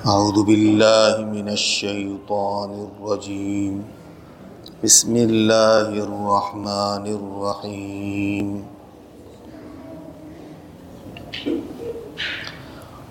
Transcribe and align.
أعوذ 0.00 0.48
بالله 0.48 1.28
من 1.28 1.48
الشيطان 1.48 2.88
الرجيم. 2.88 3.84
بسم 4.84 5.16
الله 5.16 5.88
الرحمن 5.92 7.04
الرحيم. 7.04 8.64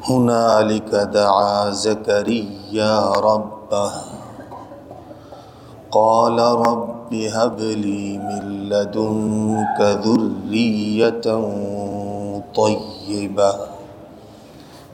هنالك 0.09 0.91
دعا 1.13 1.69
زكريا 1.69 2.93
ربه. 3.21 3.93
قال 5.91 6.37
رب 6.39 7.13
هب 7.13 7.59
لي 7.59 8.17
من 8.17 8.69
لدنك 8.69 9.77
ذرية 9.77 11.25
طيبة. 12.55 13.68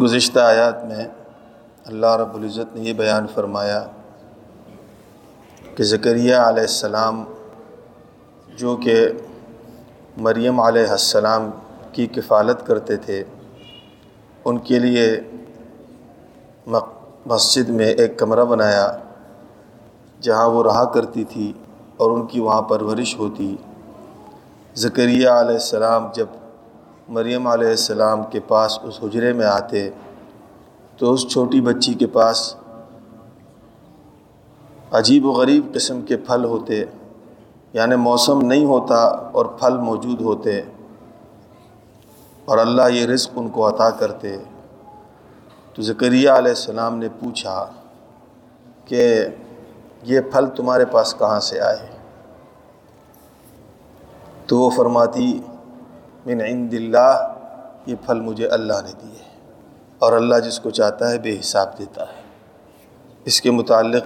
گزشتہ 0.00 0.38
آیات 0.38 0.84
میں 0.84 1.04
اللہ 1.86 2.16
رب 2.16 2.34
العزت 2.34 2.76
نے 2.76 2.82
یہ 2.82 2.92
بیان 2.92 3.26
فرمایا 3.34 3.86
کہ 5.74 5.84
ذکریہ 5.84 6.34
علیہ 6.34 6.62
السلام 6.62 7.24
جو 8.56 8.76
کہ 8.76 9.06
مریم 10.16 10.60
علیہ 10.60 10.88
السلام 10.88 11.50
کی 11.92 12.06
کفالت 12.06 12.66
کرتے 12.66 12.96
تھے 12.96 13.24
ان 14.46 14.58
کے 14.58 14.78
لیے 14.78 15.20
مسجد 17.26 17.68
میں 17.68 17.86
ایک 17.86 18.18
کمرہ 18.18 18.44
بنایا 18.44 18.96
جہاں 20.20 20.48
وہ 20.48 20.62
رہا 20.62 20.84
کرتی 20.84 21.24
تھی 21.24 21.52
اور 21.96 22.10
ان 22.10 22.26
کی 22.26 22.40
وہاں 22.40 22.62
پرورش 22.62 23.18
ہوتی۔ 23.18 23.56
ذکریہ 24.76 25.28
علیہ 25.28 25.58
السلام 25.62 26.06
جب 26.14 26.26
مریم 27.08 27.46
علیہ 27.46 27.68
السلام 27.68 28.22
کے 28.30 28.40
پاس 28.40 28.78
اس 28.82 28.98
حجرے 29.02 29.32
میں 29.32 29.46
آتے 29.46 29.90
تو 30.96 31.12
اس 31.12 31.28
چھوٹی 31.28 31.60
بچی 31.60 31.94
کے 31.94 32.06
پاس 32.06 32.54
عجیب 34.92 35.26
و 35.26 35.30
غریب 35.30 35.74
قسم 35.74 36.00
کے 36.00 36.16
پھل 36.16 36.44
ہوتے 36.44 36.84
یعنی 37.72 37.96
موسم 37.96 38.40
نہیں 38.40 38.64
ہوتا 38.64 39.02
اور 39.32 39.46
پھل 39.46 39.76
موجود 39.76 40.20
ہوتے۔ 40.20 40.62
اور 42.46 42.58
اللہ 42.58 42.82
یہ 42.90 43.06
رزق 43.06 43.30
ان 43.36 43.48
کو 43.48 43.68
عطا 43.68 43.90
کرتے۔ 43.90 44.36
تو 45.74 45.82
ذکریہ 45.82 46.30
علیہ 46.30 46.50
السلام 46.50 46.98
نے 46.98 47.08
پوچھا 47.08 47.70
کہ 48.84 49.26
یہ 50.02 50.20
پھل 50.20 50.46
تمہارے 50.56 50.84
پاس 50.84 51.14
کہاں 51.18 51.40
سے 51.40 51.60
آئے؟ 51.60 51.86
تو 54.46 54.58
وہ 54.58 54.70
فرماتی، 54.70 55.42
من 56.26 56.40
عند 56.40 56.74
اللہ، 56.74 57.34
یہ 57.86 57.94
پھل 58.06 58.20
مجھے 58.20 58.46
اللہ 58.46 58.72
نے 58.84 58.92
دیے۔ 59.02 59.22
اور 59.98 60.12
اللہ 60.12 60.36
جس 60.36 60.60
کو 60.60 60.70
چاہتا 60.70 61.10
ہے 61.10 61.18
بے 61.18 61.40
حساب 61.40 61.78
دیتا 61.78 62.02
ہے۔ 62.02 62.22
اس 63.24 63.40
کے 63.40 63.50
متعلق 63.50 64.04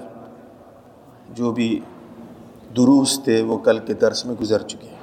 جو 1.30 1.52
بھی 1.52 1.80
دروس 2.76 3.20
تھے 3.24 3.42
وہ 3.42 3.58
کل 3.58 3.78
کے 3.78 3.94
درس 3.94 4.26
میں 4.26 4.34
گزر 4.40 4.62
چکے 4.62 4.88
ہیں۔ 4.88 4.99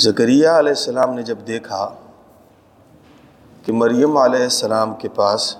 زکریہ 0.00 0.48
علیہ 0.48 0.70
السلام 0.70 1.14
نے 1.14 1.22
جب 1.22 1.38
دیکھا 1.46 1.94
کہ 3.64 3.72
مریم 3.72 4.16
علیہ 4.16 4.42
السلام 4.42 4.94
کے 4.94 5.08
پاس 5.08 5.56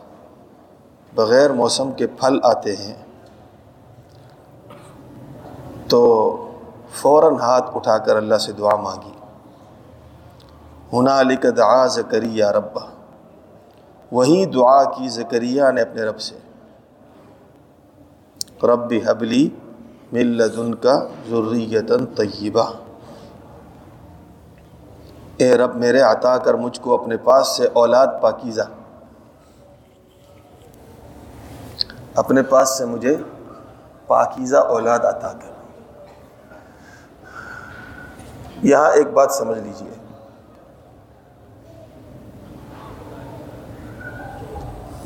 بغیر 1.14 1.52
موسم 1.52 1.92
کے 1.92 2.06
پھل 2.06 2.38
آتے 2.42 2.76
ہیں، 2.76 2.94
تو 5.88 6.00
فوراً 6.94 7.34
ہاتھ 7.34 7.76
اٹھا 7.76 7.98
کر 7.98 8.16
اللہ 8.16 8.34
سے 8.34 8.52
دعا 8.52 8.76
مانگی۔ 8.76 9.12
ہونا 10.92 11.20
علی 11.20 11.36
کا 11.36 11.48
دعا 11.56 11.86
زکریہ 11.86 12.44
ربا 12.44 12.86
وہی 14.12 14.46
دعا 14.46 14.84
کی 14.84 15.08
زکریہ 15.08 15.62
نے 15.74 15.80
اپنے 15.80 16.02
رب 16.02 16.20
سے۔ 16.20 16.38
رب 18.62 18.92
حبلی 19.06 19.48
ملدن 20.12 20.74
کا 20.74 21.08
ضروریتاً 21.28 22.06
طیبہ۔ 22.06 22.72
اے 25.40 25.56
رب 25.56 25.76
میرے 25.76 26.00
عطا 26.00 26.38
کر 26.38 26.54
مجھ 26.54 26.80
کو 26.80 27.02
اپنے 27.02 27.16
پاس 27.16 27.56
سے 27.56 27.68
اولاد 27.72 28.06
پاکیزہ۔ 28.20 28.62
اپنے 32.14 32.42
پاس 32.42 32.78
سے 32.78 32.84
مجھے 32.84 33.16
پاکیزہ 34.06 34.56
اولاد 34.56 34.98
عطا 34.98 35.32
کر۔ 35.32 35.50
یہاں 38.62 38.90
ایک 38.90 39.06
بات 39.10 39.32
سمجھ 39.32 39.58
لیجیے۔ 39.58 39.90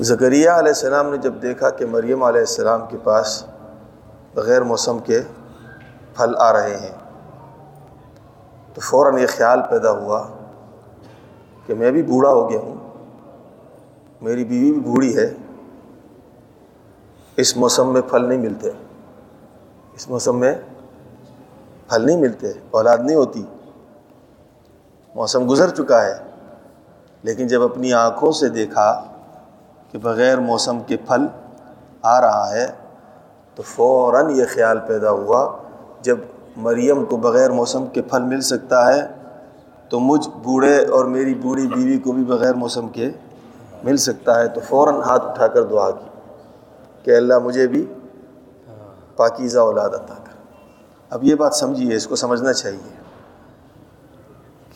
زکریہ 0.00 0.50
علیہ 0.50 0.68
السلام 0.68 1.10
نے 1.10 1.16
جب 1.16 1.34
دیکھا 1.42 1.70
کہ 1.70 1.86
مریم 1.86 2.22
علیہ 2.22 2.40
السلام 2.40 2.86
کے 2.86 2.96
پاس 3.02 3.44
بغیر 4.34 4.62
موسم 4.62 4.98
کے 4.98 5.20
پھل 6.16 6.34
آ 6.38 6.52
رہے 6.52 6.76
ہیں 6.76 7.03
تو 8.74 8.80
فوراً 8.80 9.18
یہ 9.18 9.26
خیال 9.26 9.60
پیدا 9.70 9.90
ہوا 9.90 10.26
کہ 11.66 11.74
میں 11.74 11.90
بھی 11.90 12.02
بوڑھا 12.02 12.30
ہو 12.30 12.50
گیا 12.50 12.58
ہوں، 12.58 12.74
میری 14.20 14.44
بیوی 14.44 14.72
بھی 14.72 14.80
بوڑھی 14.80 15.16
ہے، 15.16 15.32
اس 17.36 17.56
موسم 17.56 17.92
میں 17.92 18.02
پھل 18.02 18.28
نہیں 18.28 18.38
ملتے۔ 18.38 18.70
اس 19.94 20.08
موسم 20.10 20.38
میں 20.38 20.54
پھل 21.88 22.06
نہیں 22.06 22.16
ملتے، 22.16 22.52
اولاد 22.70 22.98
نہیں 22.98 23.16
ہوتی۔ 23.16 23.44
موسم 25.14 25.50
گزر 25.50 25.70
چکا 25.70 26.04
ہے، 26.04 26.18
لیکن 27.22 27.46
جب 27.46 27.62
اپنی 27.62 27.92
آنکھوں 27.92 28.32
سے 28.32 28.48
دیکھا 28.48 29.04
کہ 29.90 29.98
بغیر 29.98 30.38
موسم 30.40 30.80
کے 30.80 30.96
پھل 30.96 31.26
آ 32.02 32.20
رہا 32.20 32.50
ہے، 32.50 32.66
تو 33.54 33.62
فوراً 33.62 34.30
یہ 34.30 34.44
خیال 34.54 34.78
پیدا 34.78 35.10
ہوا۔ 35.10 35.56
جب 36.00 36.18
مریم 36.56 37.04
کو 37.04 37.16
بغیر 37.16 37.50
موسم 37.50 37.86
کے 37.86 38.02
پھل 38.02 38.22
مل 38.22 38.40
سکتا 38.40 38.94
ہے، 38.94 39.08
تو 39.88 40.00
مجھ 40.00 40.28
بوڑھے 40.28 40.86
اور 40.86 41.04
میری 41.04 41.34
بوڑھی 41.34 41.66
بیوی 41.66 41.98
کو 41.98 42.12
بھی 42.12 42.24
بغیر 42.24 42.54
موسم 42.54 42.88
کے 42.88 43.10
مل 43.84 43.96
سکتا 43.96 44.40
ہے۔ 44.40 44.48
تو 44.48 44.60
فوراً 44.68 44.94
ہاتھ 44.94 45.24
اٹھا 45.24 45.46
کر 45.46 45.62
دعا 45.62 45.90
کی 45.90 46.08
کہ 47.02 47.16
اللہ 47.16 47.38
مجھے 47.38 47.66
بھی 47.66 47.86
پاکیزہ 49.16 49.58
اولاد 49.58 49.88
عطا 49.88 50.14
کر۔ 50.14 50.32
اب 51.10 51.24
یہ 51.24 51.34
بات 51.34 51.54
سمجھیے، 51.54 51.94
اس 51.94 52.06
کو 52.06 52.16
سمجھنا 52.16 52.52
چاہیے 52.52 52.94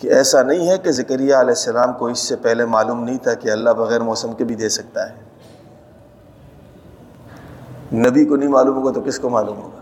کہ 0.00 0.08
ایسا 0.08 0.42
نہیں 0.42 0.68
ہے 0.68 0.78
کہ 0.78 0.90
ذکریہ 0.90 1.34
علیہ 1.34 1.54
السلام 1.54 1.92
کو 1.92 2.06
اس 2.06 2.18
سے 2.18 2.36
پہلے 2.36 2.64
معلوم 2.64 3.04
نہیں 3.04 3.18
تھا 3.18 3.34
کہ 3.34 3.48
اللہ 3.48 3.70
بغیر 3.70 4.00
موسم 4.00 4.32
کے 4.32 4.44
بھی 4.44 4.54
دے 4.54 4.68
سکتا 4.68 5.10
ہے۔ 5.10 5.14
نبی 7.98 8.24
کو 8.24 8.36
نہیں 8.36 8.48
معلوم 8.48 8.76
ہوگا 8.76 8.92
تو 8.92 9.00
کس 9.00 9.18
کو 9.18 9.28
معلوم 9.28 9.56
ہوگا؟ 9.56 9.77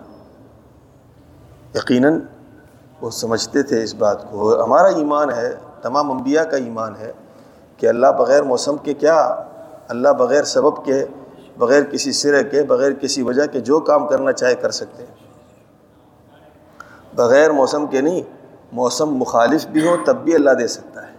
یقیناً 1.75 2.21
وہ 3.01 3.11
سمجھتے 3.11 3.63
تھے 3.63 3.83
اس 3.83 3.95
بات 3.95 4.31
کو۔ 4.31 4.65
ہمارا 4.65 4.89
ایمان 4.89 5.31
ہے، 5.31 5.57
تمام 5.83 6.11
انبیاء 6.11 6.45
کا 6.45 6.57
ایمان 6.57 6.97
ہے 6.97 7.13
کہ 7.77 7.87
اللہ 7.87 8.07
بغیر 8.07 8.43
موسم 8.43 8.77
کے 8.77 8.95
کیا، 8.95 9.43
اللہ 9.89 10.09
بغیر 10.09 10.45
سبب 10.45 10.85
کے، 10.85 11.07
بغیر 11.59 11.83
کسی 11.83 12.13
سرے 12.13 12.45
کے، 12.45 12.63
بغیر 12.63 12.93
کسی 12.93 13.23
وجہ 13.23 13.47
کے 13.47 13.61
جو 13.61 13.81
کام 13.81 14.09
کرنا 14.09 14.33
چاہے 14.33 14.55
کر 14.55 14.71
سکتے 14.71 15.03
ہیں۔ 15.03 15.15
بغیر 17.17 17.53
موسم 17.53 17.87
کے 17.87 18.01
نہیں، 18.01 18.23
موسم 18.73 19.15
مخالف 19.15 19.67
بھی 19.67 19.89
ہو 19.89 19.97
تب 20.07 20.17
بھی 20.17 20.35
اللہ 20.35 20.51
دے 20.51 20.69
سکتا 20.69 21.07
ہے۔ 21.07 21.13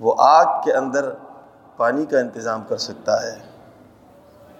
وہ 0.00 0.14
آگ 0.18 0.62
کے 0.64 0.72
اندر 0.72 1.10
پانی 1.76 2.06
کا 2.06 2.18
انتظام 2.18 2.62
کر 2.68 2.76
سکتا 2.76 3.22
ہے۔ 3.22 3.36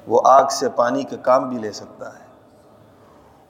وہ 0.07 0.21
آگ 0.25 0.45
سے 0.51 0.69
پانی 0.69 1.03
کا 1.03 1.17
کام 1.17 1.49
بھی 1.49 1.59
لے 1.59 1.73
سکتا 1.73 2.09
ہے۔ 2.09 2.28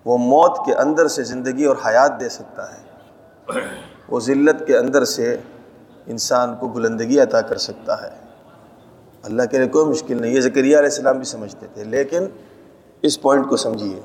وہ 0.04 0.18
موت 0.18 0.58
کے 0.66 0.74
اندر 0.74 1.08
سے 1.08 1.22
زندگی 1.22 1.64
اور 1.64 1.76
حیات 1.86 2.20
دے 2.20 2.28
سکتا 2.28 2.64
ہے۔ 2.72 2.88
وہ 4.08 4.20
ذلت 4.20 4.66
کے 4.66 4.78
اندر 4.78 5.04
سے 5.04 5.36
انسان 6.06 6.56
کو 6.56 6.68
بلندگی 6.68 7.20
عطا 7.20 7.40
کر 7.40 7.56
سکتا 7.56 8.02
ہے۔ 8.02 8.10
اللہ 9.22 9.42
کے 9.50 9.58
لیے 9.58 9.68
کوئی 9.68 9.86
مشکل 9.86 10.20
نہیں 10.20 10.32
یہ 10.32 10.40
ذکریہ 10.40 10.78
علیہ 10.78 10.88
السلام 10.88 11.16
بھی 11.16 11.24
سمجھتے 11.24 11.66
تھے، 11.74 11.84
لیکن 11.84 12.26
اس 13.02 13.22
پوائنٹ 13.22 13.48
کو 13.48 13.56
سمجھیے۔ 13.56 14.00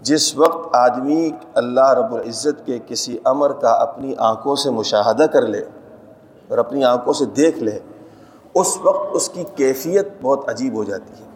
جس 0.00 0.36
وقت 0.36 0.74
آدمی 0.76 1.30
اللہ 1.54 1.92
رب 1.92 2.14
العزت 2.14 2.66
کے 2.66 2.78
کسی 2.86 3.18
امر 3.24 3.52
کا 3.52 3.70
اپنی 3.70 4.14
آنکھوں 4.18 4.56
سے 4.56 4.70
مشاہدہ 4.70 5.22
کر 5.22 5.42
لے 5.42 5.64
اور 6.48 6.58
اپنی 6.58 6.84
آنکھوں 6.84 7.12
سے 7.12 7.24
دیکھ 7.24 7.58
لے، 7.58 7.78
اس 8.54 8.78
وقت 8.82 9.08
اس 9.12 9.28
کی 9.28 9.44
کیفیت 9.56 10.08
بہت 10.20 10.48
عجیب 10.48 10.74
ہو 10.74 10.84
جاتی 10.84 11.24
ہے۔ 11.24 11.28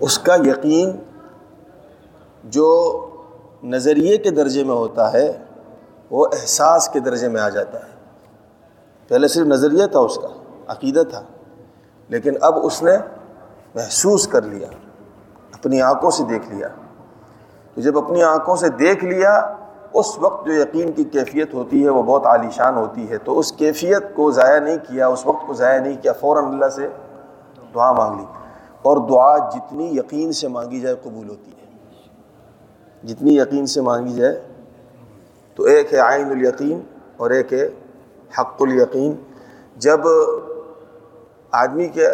اس 0.00 0.18
کا 0.18 0.34
یقین 0.34 0.90
جو 2.44 3.06
نظریے 3.62 4.16
کے 4.16 4.30
درجے 4.30 4.64
میں 4.64 4.74
ہوتا 4.74 5.12
ہے، 5.12 5.38
وہ 6.10 6.26
احساس 6.26 6.88
کے 6.88 7.00
درجے 7.00 7.28
میں 7.28 7.40
آ 7.40 7.48
جاتا 7.48 7.78
ہے۔ 7.78 7.90
پہلے 9.08 9.28
صرف 9.28 9.46
نظریہ 9.46 9.86
تھا 9.86 9.98
اس 9.98 10.16
کا، 10.16 10.28
عقیدہ 10.66 11.02
تھا، 11.10 11.22
لیکن 12.08 12.32
اب 12.40 12.58
اس 12.62 12.82
نے 12.82 12.98
محسوس 13.74 14.26
کر 14.26 14.42
لیا، 14.42 14.66
اپنی 15.52 15.82
آنکھوں 15.82 16.10
سے 16.10 16.24
دیکھ 16.24 16.54
لیا۔ 16.54 16.68
تو 17.74 17.80
جب 17.80 17.98
اپنی 17.98 18.22
آنکھوں 18.22 18.56
سے 18.56 18.68
دیکھ 18.68 19.04
لیا، 19.04 19.54
اس 19.92 20.18
وقت 20.18 20.46
جو 20.46 20.52
یقین 20.52 20.92
کی 20.92 21.04
کیفیت 21.04 21.54
ہوتی 21.54 21.84
ہے، 21.84 21.88
وہ 21.88 22.02
بہت 22.02 22.26
عالیشان 22.26 22.76
ہوتی 22.76 23.10
ہے۔ 23.10 23.18
تو 23.18 23.38
اس 23.38 23.52
کیفیت 23.52 24.02
کو 24.14 24.30
ضائع 24.30 24.60
نہیں 24.60 24.76
کیا، 24.76 25.06
اس 25.06 25.26
وقت 25.26 25.46
کو 25.46 25.52
ضائع 25.52 25.80
نہیں 25.80 26.02
کیا، 26.02 26.12
فوراً 26.12 26.44
اللہ 26.44 26.68
سے 26.68 26.88
دعا 27.74 27.92
مانگ 27.92 28.16
لی۔ 28.16 28.24
اور 28.82 28.96
دعا 28.96 29.48
جتنی 29.48 29.86
یقین 29.86 30.32
سے 30.32 30.48
مانگی 30.48 30.80
جائے، 30.80 30.94
قبول 31.02 31.28
ہوتی 31.28 31.50
ہے۔ 31.50 31.59
جتنی 33.02 33.36
یقین 33.36 33.66
سے 33.66 33.80
مانگی 33.80 34.12
جائے، 34.12 34.40
تو 35.54 35.62
ایک 35.62 35.94
ہے 35.94 35.98
آئین 35.98 36.30
الیقین 36.30 36.80
اور 37.16 37.30
ایک 37.30 37.52
ہے 37.52 37.68
حق 38.38 38.56
الیقین۔ 38.60 39.14
جب 39.76 40.00
آدمی 41.50 41.88
کے 41.88 42.06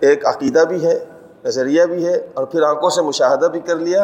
ایک 0.00 0.26
عقیدہ 0.26 0.64
بھی 0.68 0.84
ہے، 0.84 1.04
نظریہ 1.44 1.84
بھی 1.84 2.06
ہے 2.06 2.16
اور 2.34 2.44
پھر 2.44 2.62
آنکھوں 2.62 2.90
سے 2.90 3.02
مشاہدہ 3.02 3.46
بھی 3.46 3.60
کر 3.60 3.76
لیا، 3.76 4.02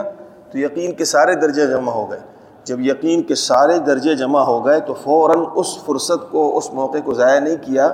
تو 0.53 0.59
یقین 0.59 0.93
کے 0.93 1.05
سارے 1.05 1.35
درجے 1.35 1.67
جمع 1.67 1.93
ہو 1.93 2.11
گئے۔ 2.11 2.21
جب 2.65 2.81
یقین 2.81 3.23
کے 3.23 3.35
سارے 3.35 3.79
درجے 3.79 4.15
جمع 4.15 4.41
ہو 4.41 4.67
گئے، 4.67 4.81
تو 4.81 4.95
فوراً 4.95 5.45
اس 5.55 5.67
فرصت 5.87 6.31
کو، 6.31 6.59
اس 6.59 6.73
موقع 6.73 6.99
کو 7.05 7.15
ضائع 7.15 7.41
نہیں 7.41 7.57
کیا، 7.63 7.89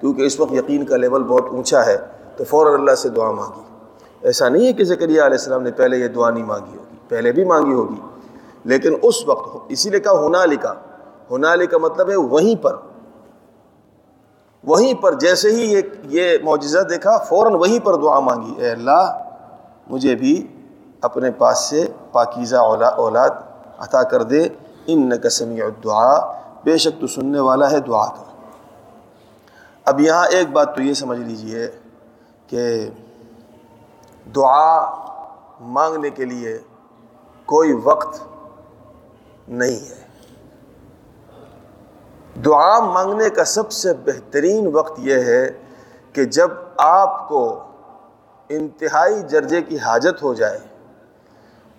کیونکہ 0.00 0.22
اس 0.22 0.40
وقت 0.40 0.52
یقین 0.52 0.84
کا 0.84 0.96
لیول 0.96 1.22
بہت 1.22 1.44
اونچا 1.50 1.86
ہے، 1.86 1.96
تو 2.36 2.44
فوراً 2.44 2.74
اللہ 2.74 2.94
سے 2.94 3.08
دعا 3.08 3.30
مانگی۔ 3.30 3.62
ایسا 4.22 4.48
نہیں 4.48 4.66
ہے 4.66 4.72
کہ 4.72 4.84
زکریہ 4.84 5.22
علیہ 5.22 5.38
السلام 5.38 5.62
نے 5.62 5.70
پہلے 5.70 5.98
یہ 5.98 6.08
دعا 6.08 6.30
نہیں 6.30 6.44
مانگی 6.44 6.76
ہوگی 6.78 6.89
پہلے 7.10 7.32
بھی 7.32 7.44
مانگی 7.44 7.72
ہوگی۔ 7.72 8.00
لیکن 8.64 8.92
اس 9.02 9.28
وقت 9.28 9.56
اسی 9.68 9.90
لیے 9.90 10.00
کہا 10.00 10.12
ہونا 10.12 10.44
لکھا 10.44 10.74
ہونا 11.30 11.54
لکھا 11.54 11.78
مطلب 11.78 12.10
ہے 12.10 12.16
وہیں 12.16 12.62
پر۔ 12.62 12.76
وہیں 14.64 14.94
پر 14.94 15.14
جیسے 15.14 15.50
ہی 15.50 15.72
یہ 15.72 15.80
یہ 16.02 16.38
معجزہ 16.42 16.78
دیکھا، 16.78 17.18
فوراً 17.18 17.54
وہیں 17.54 17.84
پر 17.84 17.94
دعا 17.94 18.20
مانگی۔ 18.20 18.54
اے 18.56 18.70
اللہ، 18.70 19.22
مجھے 19.90 20.14
بھی 20.14 20.46
اپنے 21.00 21.30
پاس 21.30 21.58
سے 21.58 21.86
پاکیزہ 22.12 22.56
اولاد 22.56 23.30
عطا 23.78 24.02
کر 24.02 24.22
دے۔ 24.22 24.48
ان 24.86 25.10
سمیع 25.30 25.64
الدعا 25.64 26.32
بے 26.64 26.78
شک 26.78 27.00
تو 27.00 27.06
سننے 27.06 27.40
والا 27.40 27.70
ہے 27.70 27.80
دعا 27.80 28.06
کا 28.06 28.24
اب 29.84 30.00
یہاں 30.00 30.26
ایک 30.26 30.50
بات 30.50 30.76
تو 30.76 30.82
یہ 30.82 30.94
سمجھ 30.94 31.18
لیجیے 31.18 31.70
کہ 32.46 32.90
دعا 34.36 34.90
مانگنے 35.60 36.10
کے 36.10 36.24
لیے 36.24 36.58
کوئی 37.50 37.72
وقت 37.84 38.22
نہیں 39.48 39.90
ہے۔ 39.90 40.00
دعا 42.44 42.78
مانگنے 42.80 43.30
کا 43.30 43.44
سب 43.44 43.72
سے 43.72 43.92
بہترین 43.94 44.70
وقت 44.72 44.92
یہ 44.98 45.14
ہے 45.14 45.50
کہ 46.12 46.24
جب 46.24 46.50
آپ 46.76 47.28
کو 47.28 47.58
انتہائی 48.48 49.22
درجے 49.22 49.62
کی 49.62 49.78
حاجت 49.78 50.22
ہو 50.22 50.34
جائے 50.34 50.58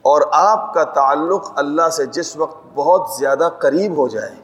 اور 0.02 0.22
آپ 0.32 0.74
کا 0.74 0.84
تعلق 0.84 1.52
اللہ 1.56 1.90
سے 1.90 2.06
جس 2.06 2.38
وقت 2.38 2.66
بہت 2.76 3.10
زیادہ 3.20 3.50
قریب 3.60 3.98
ہو 3.98 4.08
جائے 4.08 4.36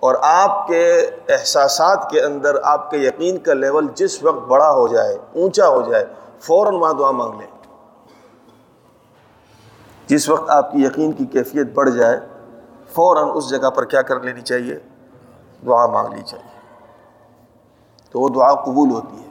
اور 0.00 0.14
آپ 0.22 0.66
کے 0.66 1.10
احساسات 1.28 2.10
کے 2.10 2.20
اندر 2.22 2.56
آپ 2.62 2.90
کے 2.90 2.96
یقین 2.96 3.38
کا 3.38 3.54
لیول 3.54 3.86
جس 3.94 4.22
وقت 4.22 4.48
بڑا 4.48 4.70
ہو 4.70 4.88
جائے، 4.88 5.14
اونچا 5.14 5.68
ہو 5.68 5.82
جائے، 5.82 6.04
فوراً 6.40 6.74
وہاں 6.74 6.92
دعا 6.92 7.10
مانگ 7.10 7.40
لیں۔ 7.40 7.57
جس 10.08 10.28
وقت 10.28 10.50
آپ 10.50 10.72
کی 10.72 10.84
یقین 10.84 11.12
کی 11.12 11.26
کیفیت 11.26 11.66
بڑھ 11.74 11.90
جائے، 11.90 12.20
فوراً 12.94 13.28
اس 13.34 13.50
جگہ 13.50 13.70
پر 13.70 13.84
کیا 13.84 14.02
کر 14.02 14.20
لینی 14.20 14.40
چاہیے؟ 14.40 14.78
دعا 15.66 15.86
مانگ 15.86 16.14
لی 16.14 16.22
چاہیے۔ 16.22 16.58
تو 18.10 18.20
وہ 18.20 18.28
دعا 18.28 18.54
قبول 18.54 18.90
ہوتی 18.90 19.22
ہے۔ 19.22 19.28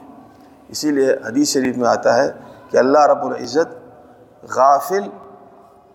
اسی 0.68 0.90
لیے 0.90 1.12
حدیث 1.12 1.48
شریف 1.48 1.76
میں 1.76 1.88
آتا 1.88 2.16
ہے 2.16 2.32
کہ 2.70 2.76
اللہ 2.76 2.98
رب 2.98 3.26
العزت 3.26 3.98
غافل 4.54 5.02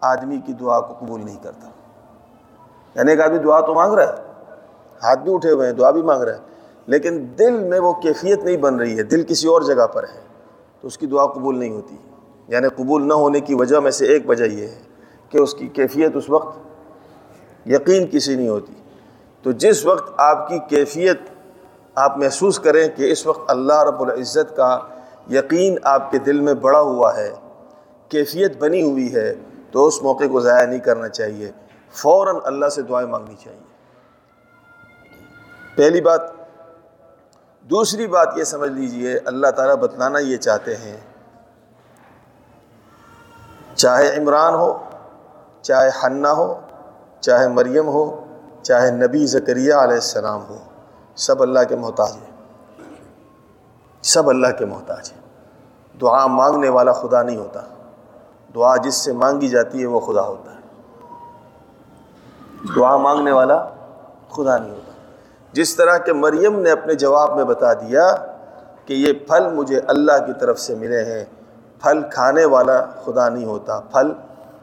آدمی 0.01 0.37
کی 0.37 0.53
دعا 0.53 0.79
کو 0.79 0.93
قبول 0.93 1.25
نہیں 1.25 1.43
کرتا۔ 1.43 1.69
یعنی 2.95 3.11
ایک 3.11 3.21
آدمی 3.21 3.37
دعا 3.37 3.59
تو 3.59 3.73
مانگ 3.73 3.93
رہا 3.93 4.13
ہے، 4.13 4.17
ہاتھ 5.03 5.19
بھی 5.19 5.33
اٹھے 5.33 5.51
ہوئے 5.51 5.67
ہیں، 5.67 5.73
دعا 5.73 5.91
بھی 5.91 6.01
مانگ 6.01 6.21
رہا 6.21 6.33
ہے، 6.33 6.39
لیکن 6.85 7.27
دل 7.39 7.51
میں 7.51 7.79
وہ 7.79 7.93
کیفیت 7.93 8.43
نہیں 8.43 8.57
بن 8.57 8.75
رہی 8.75 8.97
ہے، 8.97 9.03
دل 9.03 9.23
کسی 9.23 9.47
اور 9.47 9.61
جگہ 9.61 9.87
پر 9.87 10.03
ہے، 10.03 10.21
تو 10.81 10.87
اس 10.87 10.97
کی 10.97 11.05
دعا 11.05 11.25
قبول 11.25 11.59
نہیں 11.59 11.75
ہوتی۔ 11.75 11.97
یعنی 12.47 12.67
قبول 12.67 13.07
نہ 13.07 13.13
ہونے 13.13 13.39
کی 13.39 13.53
وجہ 13.53 13.77
میں 13.77 13.91
سے 13.91 14.05
ایک 14.05 14.29
وجہ 14.29 14.43
یہ 14.43 14.67
ہے 14.67 14.79
کہ 15.29 15.37
اس 15.37 15.53
کی 15.53 15.67
کیفیت 15.67 16.11
اس 16.15 16.29
وقت 16.29 16.59
یقین 17.65 18.07
کسی 18.11 18.35
نہیں 18.35 18.49
ہوتی۔ 18.49 18.73
تو 19.41 19.51
جس 19.51 19.85
وقت 19.85 20.13
آپ 20.17 20.49
کی 20.49 20.59
کیفیت 20.69 21.19
آپ 21.95 22.17
محسوس 22.17 22.59
کریں 22.59 22.87
کہ 22.95 23.11
اس 23.11 23.27
وقت 23.27 23.51
اللہ 23.51 23.83
رب 23.83 24.01
العزت 24.01 24.55
کا 24.55 24.79
یقین 25.31 25.77
آپ 25.83 26.11
کے 26.11 26.17
دل 26.17 26.39
میں 26.39 26.53
بڑا 26.53 26.79
ہوا 26.79 27.17
ہے، 27.17 27.33
کیفیت 28.09 28.57
بنی 28.57 28.81
ہوئی 28.81 29.15
ہے، 29.15 29.33
تو 29.71 29.87
اس 29.87 30.01
موقع 30.01 30.23
کو 30.31 30.39
ضائع 30.39 30.65
نہیں 30.65 30.79
کرنا 30.79 31.09
چاہیے۔ 31.09 31.51
فوراً 31.91 32.35
اللہ 32.43 32.69
سے 32.69 32.81
دعائیں 32.81 33.09
مانگنی 33.09 33.35
چاہیے۔ 33.43 33.59
پہلی 35.75 36.01
بات، 36.01 36.21
دوسری 37.69 38.07
بات 38.07 38.29
یہ 38.35 38.43
سمجھ 38.43 38.71
لیجیے، 38.71 39.19
اللہ 39.25 39.47
تعالیٰ 39.47 39.75
بتلانا 39.75 40.19
یہ 40.19 40.37
چاہتے 40.37 40.75
ہیں 40.75 40.97
چاہے 43.75 44.17
عمران 44.17 44.53
ہو، 44.53 44.79
چاہے 45.61 45.89
حنہ 46.03 46.27
ہو، 46.27 46.59
چاہے 47.19 47.47
مریم 47.47 47.87
ہو، 47.87 48.23
چاہے 48.61 48.91
نبی 48.91 49.25
زکریہ 49.25 49.73
علیہ 49.73 49.95
السلام 49.95 50.41
ہو، 50.49 50.57
سب 51.15 51.41
اللہ 51.41 51.59
کے 51.69 51.75
محتاج 51.75 52.11
ہیں۔ 52.11 52.33
سب 54.01 54.29
اللہ 54.29 54.47
کے 54.57 54.65
محتاج 54.65 55.11
ہیں۔ 55.11 55.21
دعا 56.01 56.27
مانگنے 56.27 56.69
والا 56.69 56.91
خدا 56.91 57.23
نہیں 57.23 57.37
ہوتا۔ 57.37 57.61
دعا 58.55 58.77
جس 58.77 58.95
سے 58.95 59.13
مانگی 59.13 59.47
جاتی 59.47 59.81
ہے 59.81 59.85
وہ 59.85 59.99
خدا 59.99 60.21
ہوتا 60.21 60.51
ہے۔ 60.51 60.59
دعا 62.75 62.97
مانگنے 62.97 63.31
والا 63.31 63.69
خدا 64.31 64.57
نہیں 64.57 64.71
ہوتا۔ 64.71 64.91
جس 65.51 65.75
طرح 65.75 65.97
کہ 65.97 66.13
مریم 66.13 66.59
نے 66.59 66.71
اپنے 66.71 66.93
جواب 66.93 67.35
میں 67.35 67.45
بتا 67.45 67.73
دیا 67.73 68.15
کہ 68.85 68.93
یہ 68.93 69.13
پھل 69.13 69.53
مجھے 69.53 69.79
اللہ 69.87 70.25
کی 70.25 70.31
طرف 70.39 70.59
سے 70.59 70.75
ملے 70.75 71.05
ہیں 71.05 71.25
پھل 71.83 72.01
کھانے 72.13 72.45
والا 72.45 72.85
خدا 73.05 73.29
نہیں 73.29 73.45
ہوتا، 73.45 73.79
پھل 73.79 74.11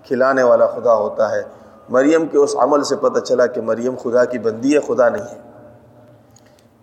کھلانے 0.05 0.43
والا 0.43 0.67
خدا 0.67 0.95
ہوتا 0.95 1.33
ہے۔ 1.33 1.43
مریم 1.89 2.27
کے 2.27 2.39
اس 2.39 2.57
عمل 2.59 2.83
سے 2.83 2.97
پتہ 2.97 3.19
چلا 3.19 3.47
کہ 3.47 3.61
مریم 3.61 3.95
خدا 3.97 4.25
کی 4.25 4.39
بندی 4.39 4.77
ہے، 4.77 4.81
خدا 4.81 5.09
نہیں 5.09 5.23
ہے۔ 5.23 5.39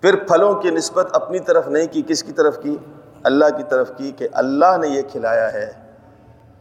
پھر 0.02 0.16
پھلوں 0.16 0.56
کی 0.56 0.70
نسبت 0.70 1.08
اپنی 1.14 1.40
طرف 1.40 1.68
نہیں 1.68 1.88
کی، 1.92 2.02
کس 2.08 2.24
کی 2.24 2.32
طرف 2.32 2.60
کی؟ 2.62 2.78
اللہ 3.24 3.46
کی 3.58 3.64
طرف 3.70 3.92
کی 3.98 4.12
کہ 4.12 4.28
اللہ 4.32 4.78
نے 4.78 4.88
یہ 4.88 5.02
کھلایا 5.12 5.54
ہے۔ 5.54 5.72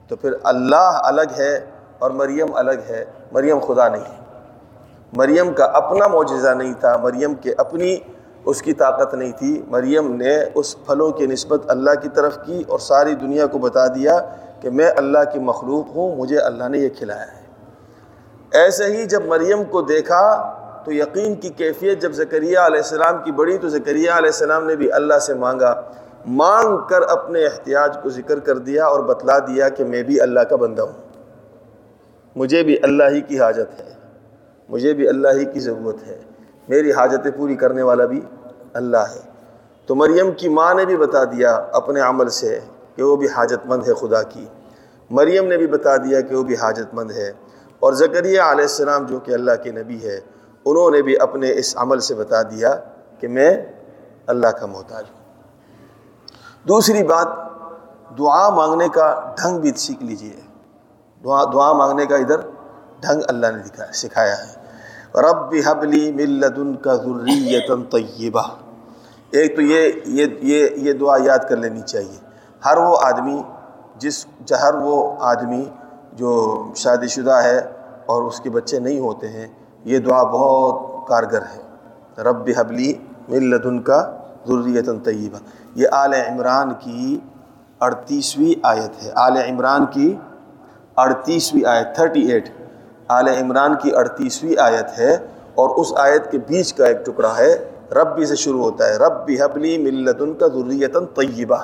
تو 0.08 0.16
پھر 0.16 0.34
اللہ 0.42 1.00
الگ 1.04 1.34
ہے 1.38 1.70
اور 1.98 2.10
مریم 2.10 2.46
الگ 2.54 2.80
ہے، 2.88 3.04
مریم 3.32 3.58
خدا 3.58 3.88
نہیں 3.88 4.04
ہے۔ 4.04 4.22
مریم 5.12 5.52
کا 5.52 5.64
اپنا 5.64 6.06
معجزہ 6.06 6.50
نہیں 6.50 6.74
تھا، 6.80 6.96
مریم 6.96 7.34
کے 7.34 7.54
اپنی 7.58 7.96
اس 8.46 8.62
کی 8.62 8.72
طاقت 8.72 9.14
نہیں 9.14 9.32
تھی۔ 9.32 9.62
مریم 9.68 10.16
نے 10.16 10.38
اس 10.54 10.86
پھلوں 10.86 11.10
کی 11.10 11.26
نسبت 11.26 11.60
اللہ 11.68 11.90
کی 12.02 12.08
طرف 12.08 12.38
کی 12.46 12.62
اور 12.68 12.78
ساری 12.78 13.14
دنیا 13.14 13.46
کو 13.46 13.58
بتا 13.58 13.86
دیا 13.86 14.20
کہ 14.60 14.70
میں 14.70 14.90
اللہ 14.96 15.18
کی 15.32 15.38
مخلوق 15.38 15.96
ہوں، 15.96 16.16
مجھے 16.16 16.38
اللہ 16.38 16.68
نے 16.68 16.78
یہ 16.78 16.88
کھلایا 16.98 17.22
ہے۔ 17.22 17.46
ایسے 18.52 18.84
ہی 18.84 19.04
جب 19.04 19.24
مریم 19.24 19.64
کو 19.64 19.82
دیکھا 19.82 20.52
تو 20.84 20.92
یقین 20.92 21.34
کی 21.34 21.48
کیفیت 21.48 22.02
جب 22.02 22.12
زکریہ 22.12 22.58
علیہ 22.58 22.76
السلام 22.76 23.22
کی 23.24 23.32
بڑی 23.32 23.58
تو 23.58 23.68
زکریہ 23.68 24.10
علیہ 24.10 24.28
السلام 24.28 24.66
نے 24.66 24.76
بھی 24.76 24.92
اللہ 24.92 25.18
سے 25.18 25.34
مانگا۔ 25.34 25.80
مانگ 26.26 26.78
کر 26.88 27.02
اپنے 27.02 27.44
احتیاج 27.44 27.96
کو 28.02 28.10
ذکر 28.10 28.38
کر 28.38 28.58
دیا 28.58 28.86
اور 28.86 29.00
بتلا 29.00 29.38
دیا 29.38 29.68
کہ 29.68 29.84
میں 29.84 30.02
بھی 30.02 30.20
اللہ 30.20 30.40
کا 30.40 30.56
بندہ 30.56 30.82
ہوں۔ 30.82 31.24
مجھے 32.36 32.62
بھی 32.62 32.76
اللہ 32.82 33.04
ہی 33.10 33.20
کی 33.20 33.40
حاجت 33.40 33.80
ہے۔ 33.80 33.92
مجھے 34.68 34.92
بھی 34.92 35.08
اللہ 35.08 35.28
ہی 35.28 35.44
کی 35.44 35.60
ضرورت 35.60 36.06
ہے۔ 36.06 36.18
میری 36.68 36.92
حاجتیں 36.92 37.30
پوری 37.30 37.56
کرنے 37.56 37.82
والا 37.82 38.06
بھی 38.06 38.20
اللہ 38.72 38.96
ہے۔ 38.96 39.20
تو 39.86 39.94
مریم 39.94 40.30
کی 40.30 40.48
ماں 40.48 40.74
نے 40.74 40.84
بھی 40.84 40.96
بتا 40.96 41.24
دیا 41.24 41.66
اپنے 41.72 42.00
عمل 42.00 42.28
سے 42.28 42.60
کہ 42.96 43.02
وہ 43.02 43.16
بھی 43.16 43.28
حاجت 43.28 43.66
مند 43.66 43.88
ہے 43.88 43.94
خدا 43.94 44.22
کی۔ 44.22 44.46
مریم 45.10 45.46
نے 45.46 45.56
بھی 45.56 45.66
بتا 45.66 45.96
دیا 45.96 46.20
کہ 46.20 46.36
وہ 46.36 46.42
بھی 46.42 46.54
حاجت 46.54 46.94
مند 46.94 47.10
ہے۔ 47.10 47.32
اور 47.78 47.92
زکریہ 47.92 48.40
علیہ 48.40 48.62
السلام 48.62 49.06
جو 49.06 49.20
کہ 49.20 49.32
اللہ 49.32 49.52
کے 49.62 49.70
نبی 49.70 50.02
ہے، 50.02 50.20
انہوں 50.64 50.90
نے 50.90 51.02
بھی 51.02 51.18
اپنے 51.20 51.52
اس 51.52 51.76
عمل 51.76 52.00
سے 52.00 52.14
بتا 52.14 52.42
دیا 52.42 52.74
کہ 53.20 53.28
میں 53.28 53.62
اللہ 54.26 54.46
کا 54.46 54.66
محتاج 54.66 55.04
ہوں۔ 55.10 55.42
دوسری 56.68 57.02
بات، 57.02 57.26
دعا 58.18 58.48
مانگنے 58.48 58.88
کا 58.88 59.34
ڈھنگ 59.42 59.58
بھی 59.58 59.72
سیکھ 59.76 60.02
لیجیے۔ 60.02 60.40
دعا 61.24 61.44
دعا 61.44 61.72
مانگنے 61.72 62.06
کا 62.06 62.16
ادھر 62.16 62.40
ڈھنگ 63.00 63.20
اللہ 63.28 63.46
نے 63.46 63.62
دکھایا 63.62 63.92
سکھایا 63.92 64.38
ہے۔ 64.38 64.65
رب 65.16 65.54
حبلی 65.66 66.12
ملدن 66.12 66.76
کا 66.76 66.94
ذریتن 66.94 67.84
طیبہ۔ 67.84 68.42
ایک 69.30 69.56
تو 69.56 69.62
یہ 69.62 69.92
یہ 70.06 70.26
یہ 70.42 70.68
یہ 70.76 70.92
دعا 70.92 71.16
یاد 71.24 71.38
کر 71.48 71.56
لینی 71.56 71.80
چاہیے۔ 71.80 72.18
ہر 72.64 72.76
وہ 72.76 72.96
آدمی 73.02 73.42
جس، 73.96 74.26
ہر 74.62 74.74
وہ 74.74 75.12
آدمی 75.20 75.64
جو 76.12 76.64
شادی 76.76 77.06
شدہ 77.06 77.34
ہے 77.34 77.58
اور 78.06 78.22
اس 78.22 78.40
کے 78.40 78.50
بچے 78.50 78.78
نہیں 78.78 78.98
ہوتے 78.98 79.28
ہیں، 79.28 79.48
یہ 79.84 79.98
دعا 79.98 80.22
بہت 80.22 81.06
کارگر 81.08 81.42
ہے۔ 81.42 81.62
رب 82.22 82.50
حبلی 82.58 82.92
ملدن 83.28 83.82
کا 83.82 84.16
ضروریت 84.48 84.88
طیبہ۔ 85.04 85.38
یہ 85.74 85.88
آل 85.92 86.14
عمران 86.14 86.72
کی 86.80 87.20
اڑتیسویں 87.80 88.60
آیت 88.62 89.02
ہے۔ 89.02 89.10
آل 89.14 89.36
عمران 89.36 89.86
کی 89.86 90.16
اڑتیسویں 90.96 91.68
آیت، 91.68 91.96
تھرٹی 91.96 92.20
ایٹ۔ 92.20 92.48
آل 93.08 93.28
عمران 93.28 93.74
کی 93.82 93.96
اڑتیسویں 93.96 94.60
آیت 94.60 94.98
ہے 94.98 95.16
اور 95.54 95.70
اس 95.70 95.86
آیت 95.96 96.30
کے 96.30 96.38
بیچ 96.38 96.74
کا 96.74 96.86
ایک 96.86 97.06
ٹکڑا 97.06 97.38
ہے، 97.38 97.70
ربی 97.92 98.26
سے 98.26 98.36
شروع 98.36 98.62
ہوتا 98.62 98.88
ہے 98.88 98.96
رب 98.96 99.26
بھی 99.26 99.42
حبلی 99.42 99.78
ملتن 99.78 100.34
کا 100.34 100.46
ضروریتاً 100.46 101.06
طیبہ۔ 101.06 101.56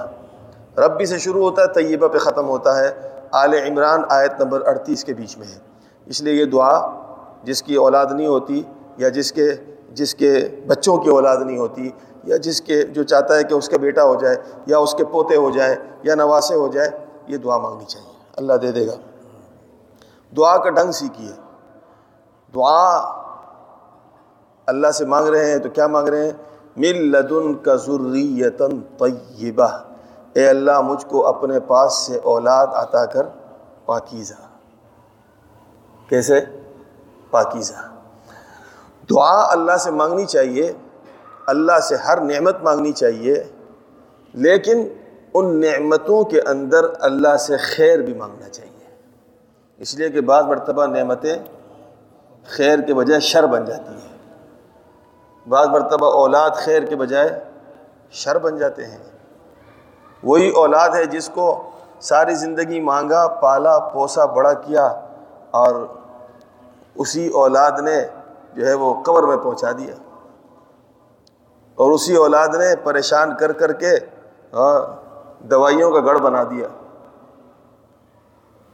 ربی 0.79 1.07
سے 1.07 1.19
شروع 1.19 1.43
ہوتا 1.45 1.63
ہے، 1.63 1.67
طیبہ 1.75 2.09
پہ 2.09 2.19
ختم 2.19 2.49
ہوتا 2.49 2.79
ہے۔ 2.79 2.91
آل 3.33 3.55
عمران 3.55 4.03
آیت 4.09 4.41
نمبر 4.41 4.67
اڑتیس 4.67 5.05
کے 5.05 5.15
بیچ 5.15 5.39
میں 5.39 5.47
ہے۔ 5.47 5.59
اس 6.07 6.23
لیے 6.23 6.35
یہ 6.35 6.45
دعا 6.45 6.89
جس 7.43 7.63
کی 7.63 7.75
اولاد 7.75 8.07
نہیں 8.13 8.27
ہوتی 8.27 8.63
یا 8.97 9.09
جس 9.09 9.33
کے 9.33 9.53
جس 9.93 10.15
کے 10.15 10.49
بچوں 10.67 10.97
کی 10.97 11.11
اولاد 11.11 11.37
نہیں 11.37 11.59
ہوتی 11.59 11.91
یا 12.25 12.37
جس 12.37 12.61
کے، 12.61 12.83
جو 12.83 13.03
چاہتا 13.03 13.37
ہے 13.37 13.43
کہ 13.43 13.55
اس 13.55 13.69
کا 13.69 13.77
بیٹا 13.77 14.05
ہو 14.05 14.15
جائے 14.15 14.37
یا 14.67 14.79
اس 14.79 14.95
کے 14.95 15.05
پوتے 15.05 15.37
ہو 15.37 15.51
جائے 15.51 15.77
یا 16.03 16.15
نواسے 16.15 16.55
ہو 16.55 16.69
جائے، 16.69 16.89
یہ 17.27 17.37
دعا 17.37 17.59
مانگنی 17.59 17.85
چاہیے۔ 17.85 18.13
اللہ 18.37 18.53
دے 18.53 18.73
دے 18.73 18.87
گا۔ 18.87 19.12
دعا 20.37 20.57
کا 20.57 20.71
ڈھنگ 20.71 20.93
سیکھیے 20.93 21.33
دعا 22.55 22.99
اللہ 24.67 24.91
سے 24.91 25.07
مانگ 25.07 25.27
رہے 25.27 25.51
ہیں 25.51 25.59
تو 25.59 25.69
کیا 25.69 25.87
مانگ 25.87 26.09
رہے 26.09 26.25
ہیں؟ 26.25 26.33
مل 26.77 27.11
لدن 27.11 27.55
کا 27.55 27.75
ضروریتاً 27.75 28.71
طیبہ 28.99 29.69
اے 30.33 30.49
اللہ، 30.49 30.81
مجھ 30.81 31.07
کو 31.07 31.27
اپنے 31.27 31.61
پاس 31.61 31.95
سے 31.95 32.19
اولاد 32.19 32.67
عطا 32.67 33.05
کر 33.05 33.27
پاکیزہ۔ 33.87 34.35
کیسے؟ 36.09 36.41
پاکیزہ۔ 37.31 37.75
دعا 39.11 39.53
اللہ 39.53 39.77
سے 39.77 39.91
مانگنی 39.91 40.25
چاہیے، 40.25 40.73
اللہ 41.47 41.79
سے 41.79 41.97
ہر 41.97 42.21
نعمت 42.21 42.63
مانگنی 42.63 42.93
چاہیے، 42.93 43.45
لیکن 44.33 44.89
ان 45.35 45.61
نعمتوں 45.61 46.25
کے 46.25 46.41
اندر 46.41 46.85
اللہ 47.01 47.37
سے 47.37 47.57
خیر 47.57 47.99
بھی 47.99 48.15
مانگنا 48.15 48.49
چاہیے۔ 48.49 48.72
اس 49.83 49.95
لیے 49.95 50.11
کہ 50.11 50.21
بعض 50.21 50.45
مرتبہ 50.45 50.87
نعمتیں 50.87 51.39
خیر 52.47 52.79
کے 52.79 52.95
بجائے 52.95 53.21
شر 53.21 53.47
بن 53.47 53.65
جاتی 53.65 53.95
ہیں۔ 53.95 54.19
بعض 55.49 55.69
مرتبہ 55.69 56.13
اولاد 56.13 56.51
خیر 56.51 56.83
کے 56.83 56.97
بجائے 56.97 57.45
شر 58.11 58.39
بن 58.39 58.57
جاتے 58.57 58.87
ہیں۔ 58.87 58.99
وہی 60.23 60.51
اولاد 60.51 60.89
ہے 60.89 61.05
جس 61.05 61.29
کو 61.29 61.71
ساری 62.01 62.35
زندگی 62.35 62.81
مانگا، 62.81 63.29
پالا، 63.29 63.79
پوسا، 63.79 64.25
بڑا 64.25 64.53
کیا 64.53 64.87
اور 65.51 65.87
اسی 66.95 67.29
اولاد 67.29 67.73
نے 67.85 68.07
جو 68.55 68.67
ہے 68.67 68.75
وہ 68.75 69.03
قبر 69.03 69.23
میں 69.23 69.37
پہنچا 69.37 69.73
دیا۔ 69.73 69.95
اور 71.75 71.91
اسی 71.91 72.17
اولاد 72.17 72.49
نے 72.49 72.77
پریشان 72.77 73.37
کر 73.37 73.53
کر 73.53 73.73
کے 73.73 73.97
ہاں، 74.53 75.03
دوائیوں 75.45 75.93
کا 75.93 76.01
گڑھ 76.01 76.19
بنا 76.19 76.45
دیا۔ 76.45 76.69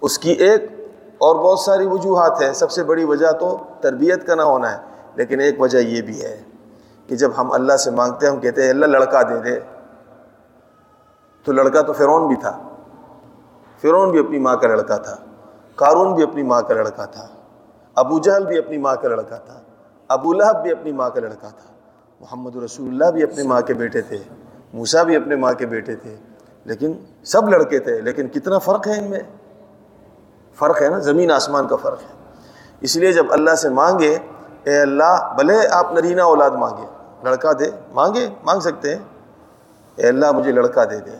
اس 0.00 0.18
کی 0.18 0.30
ایک 0.30 0.77
اور 1.18 1.36
بہت 1.36 1.58
ساری 1.58 1.86
وجوہات 1.86 2.42
ہیں۔ 2.42 2.52
سب 2.52 2.70
سے 2.70 2.84
بڑی 2.84 3.04
وجہ 3.04 3.32
تو 3.32 3.58
تربیت 3.80 4.26
کا 4.26 4.34
نہ 4.34 4.42
ہونا 4.42 4.72
ہے، 4.72 4.82
لیکن 5.14 5.40
ایک 5.40 5.60
وجہ 5.60 5.78
یہ 5.78 6.02
بھی 6.02 6.24
ہے 6.24 6.42
کہ 7.06 7.16
جب 7.16 7.30
ہم 7.38 7.52
اللہ 7.52 7.76
سے 7.76 7.90
مانگتے 7.90 8.26
ہیں، 8.26 8.34
ہم 8.34 8.40
کہتے 8.40 8.62
ہیں، 8.62 8.70
اللہ 8.70 8.86
لڑکا 8.86 9.22
دے 9.22 9.40
دے۔ 9.40 9.60
تو 11.44 11.52
لڑکا 11.52 11.82
تو 11.82 11.92
فرعون 11.92 12.26
بھی 12.26 12.36
تھا۔ 12.36 12.68
فرعون 13.80 14.10
بھی 14.10 14.18
اپنی 14.18 14.38
ماں 14.38 14.56
کا 14.56 14.66
لڑکا 14.66 14.96
تھا۔ 14.96 15.16
قارون 15.74 16.14
بھی 16.14 16.22
اپنی 16.22 16.42
ماں 16.42 16.62
کا 16.62 16.74
لڑکا 16.74 17.04
تھا۔ 17.04 17.28
ابو 17.94 18.18
جہل 18.18 18.46
بھی 18.46 18.58
اپنی 18.58 18.78
ماں 18.78 18.96
کا 18.96 19.08
لڑکا 19.08 19.36
تھا۔ 19.36 19.60
ابو 20.08 20.32
لہب 20.32 20.62
بھی 20.62 20.72
اپنی 20.72 20.92
ماں 20.92 21.10
کا 21.10 21.20
لڑکا 21.20 21.48
تھا۔ 21.48 21.72
محمد 22.20 22.56
رسول 22.56 22.88
اللہ 22.88 23.04
بھی 23.04 23.22
اپنی 23.22 23.42
ماں 23.42 23.60
کے 23.60 23.74
بیٹے 23.74 24.00
تھے۔ 24.00 24.18
موسا 24.72 25.02
بھی 25.02 25.16
اپنے 25.16 25.36
ماں 25.36 25.52
کے 25.52 25.66
بیٹے 25.66 25.96
تھے۔ 25.96 26.16
لیکن 26.64 26.92
سب 27.24 27.48
لڑکے 27.48 27.78
تھے، 27.78 28.00
لیکن 28.00 28.28
کتنا 28.28 28.58
فرق 28.58 28.88
ہے 28.88 28.98
ان 28.98 29.10
میں؟ 29.10 29.20
فرق 30.58 30.82
ہے 30.82 30.88
نا؟ 30.88 30.98
زمین 30.98 31.30
آسمان 31.30 31.68
کا 31.68 31.76
فرق 31.76 32.00
ہے۔ 32.00 32.14
اس 32.80 32.96
لیے 32.96 33.12
جب 33.12 33.26
اللہ 33.30 33.54
سے 33.54 33.68
مانگے، 33.68 34.18
اے 34.64 34.80
اللہ، 34.80 35.34
بھلے 35.36 35.68
آپ 35.70 35.92
نرینہ 35.92 36.22
اولاد 36.22 36.50
مانگے۔ 36.50 36.86
لڑکا 37.22 37.52
دے، 37.52 37.64
مانگے؟ 37.92 38.28
مانگ 38.44 38.60
سکتے 38.60 38.94
ہیں۔ 38.94 39.02
اے 39.96 40.08
اللہ، 40.08 40.32
مجھے 40.32 40.52
لڑکا 40.52 40.84
دے 40.84 41.00
دے۔ 41.00 41.16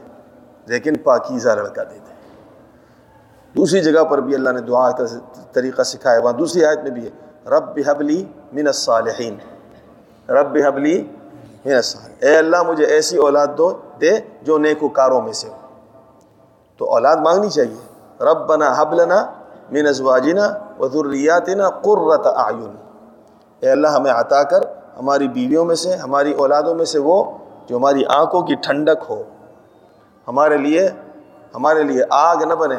لیکن 0.66 0.98
پاکیزہ 0.98 1.48
لڑکا 1.48 1.82
دے 1.82 1.94
دے۔ 1.94 2.14
دوسری 3.56 3.80
جگہ 3.80 4.04
پر 4.04 4.18
بھی 4.18 4.34
اللہ 4.34 4.50
نے 4.50 4.60
دعا 4.60 4.90
کا 4.90 5.04
طریقہ 5.52 5.82
سکھایا، 5.82 6.18
وہاں 6.18 6.32
دوسری 6.32 6.64
آیت 6.64 6.78
میں 6.78 6.90
بھی 6.90 7.04
ہے۔ 7.04 7.10
رب 7.50 7.78
حبلی 7.86 8.24
من 8.52 8.66
الصالحین۔ 8.66 9.36
رب 10.28 10.56
حبلی 10.66 11.02
من 11.64 11.74
الصالحین۔ 11.74 12.14
اے 12.20 12.38
اللہ، 12.38 12.62
مجھے 12.62 12.84
ایسی 12.84 13.16
اولاد 13.16 13.46
دو، 13.58 13.80
دے 14.00 14.10
جو 14.42 14.58
نیکو 14.58 14.88
کاروں 14.88 15.22
میں 15.22 15.32
سے 15.32 15.48
ہو۔ 15.48 15.56
تو 16.76 16.90
اولاد 16.90 17.16
مانگنی 17.16 17.50
چاہیے۔ 17.50 17.87
رب 18.20 18.46
بنا 18.46 18.74
حبلنا 18.76 19.26
من 19.70 19.86
ازواجنا 19.86 20.58
و 20.78 20.88
ذریاتنا 20.88 21.70
قرۃ 21.70 22.20
اعین۔ 22.24 22.74
اے 23.60 23.70
اللہ، 23.70 23.88
ہمیں 23.88 24.10
عطا 24.10 24.42
کر 24.42 24.60
ہماری 24.98 25.28
بیویوں 25.28 25.64
میں 25.64 25.74
سے، 25.74 25.96
ہماری 25.96 26.32
اولادوں 26.32 26.74
میں 26.74 26.84
سے 26.84 26.98
وہ 26.98 27.24
جو 27.66 27.76
ہماری 27.76 28.02
آنکھوں 28.08 28.42
کی 28.42 28.54
ٹھنڈک 28.54 29.10
ہو۔ 29.10 29.22
ہمارے 30.28 30.56
لیے 30.56 30.88
ہمارے 31.54 31.82
لیے 31.82 32.02
آگ 32.10 32.36
نہ 32.36 32.54
بنے۔ 32.54 32.76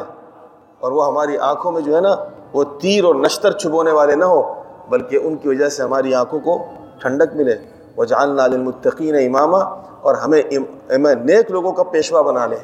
اور 0.80 0.92
وہ 0.92 1.06
ہماری 1.06 1.38
آنکھوں 1.38 1.72
میں 1.72 1.80
جو 1.80 1.96
ہے 1.96 2.00
نا، 2.00 2.16
وہ 2.52 2.64
تیر 2.80 3.04
اور 3.04 3.14
نشتر 3.14 3.52
چھبونے 3.52 3.90
والے 3.90 4.14
نہ 4.14 4.24
ہو، 4.24 4.62
بلکہ 4.88 5.18
ان 5.22 5.36
کی 5.36 5.48
وجہ 5.48 5.68
سے 5.68 5.82
ہماری 5.82 6.14
آنکھوں 6.14 6.40
کو 6.40 6.58
ٹھنڈک 7.00 7.36
ملے۔ 7.36 7.56
وہ 7.96 8.04
جان 8.04 8.28
لال 8.28 8.52
المطقین 8.52 9.14
امامہ 9.14 9.64
اور 10.00 10.14
ہمیں 10.14 10.42
نیک 11.14 11.50
لوگوں 11.50 11.72
کا 11.72 11.82
پیشوا 11.82 12.22
بنا 12.22 12.46
لے۔ 12.46 12.56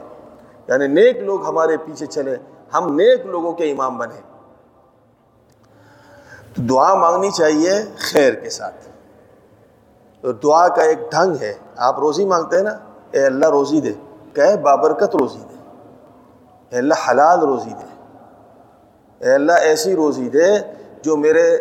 یعنی 0.68 0.86
نیک 0.86 1.16
لوگ 1.16 1.46
ہمارے 1.46 1.76
پیچھے 1.76 2.06
چلے۔ 2.06 2.36
ہم 2.74 2.94
نیک 2.94 3.26
لوگوں 3.26 3.52
کے 3.52 3.70
امام 3.70 3.98
بنے۔ 3.98 4.20
تو 6.56 6.62
دعا 6.62 6.94
مانگنی 6.94 7.30
چاہیے 7.30 7.72
خیر 7.98 8.34
کے 8.34 8.50
ساتھ۔ 8.50 8.88
دعا 10.42 10.68
کا 10.68 10.82
ایک 10.82 10.98
ڈھنگ 11.10 11.36
ہے۔ 11.40 11.54
آپ 11.76 11.98
روزی 11.98 12.24
مانگتے 12.24 12.56
ہیں 12.56 12.62
نا؟ 12.62 12.78
اے 13.10 13.26
اللہ 13.26 13.46
روزی 13.46 13.80
دے۔ 13.80 13.92
کہ 14.32 14.56
بابرکت 14.56 15.16
روزی 15.16 15.38
دے۔ 15.38 15.54
اے 16.70 16.78
اللہ 16.78 17.10
حلال 17.10 17.40
روزی 17.40 17.70
دے۔ 17.70 17.86
اے 19.18 19.34
اللہ 19.34 19.52
ایسی 19.52 19.96
روزی 19.96 20.28
دے 20.28 20.44
جو 21.02 21.16
میرے 21.16 21.56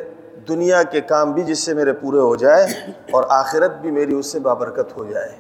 دنیا 0.47 0.83
کے 0.83 1.01
کام 1.01 1.31
بھی 1.31 1.43
جس 1.43 1.59
سے 1.59 1.73
میرے 1.73 1.93
پورے 1.93 2.19
ہو 2.19 2.35
جائے 2.35 2.65
اور 3.11 3.23
آخرت 3.29 3.71
بھی 3.71 3.91
میری 3.91 4.15
اس 4.15 4.31
سے 4.31 4.39
بابرکت 4.39 4.97
ہو 4.97 5.05
جائے۔ 5.05 5.31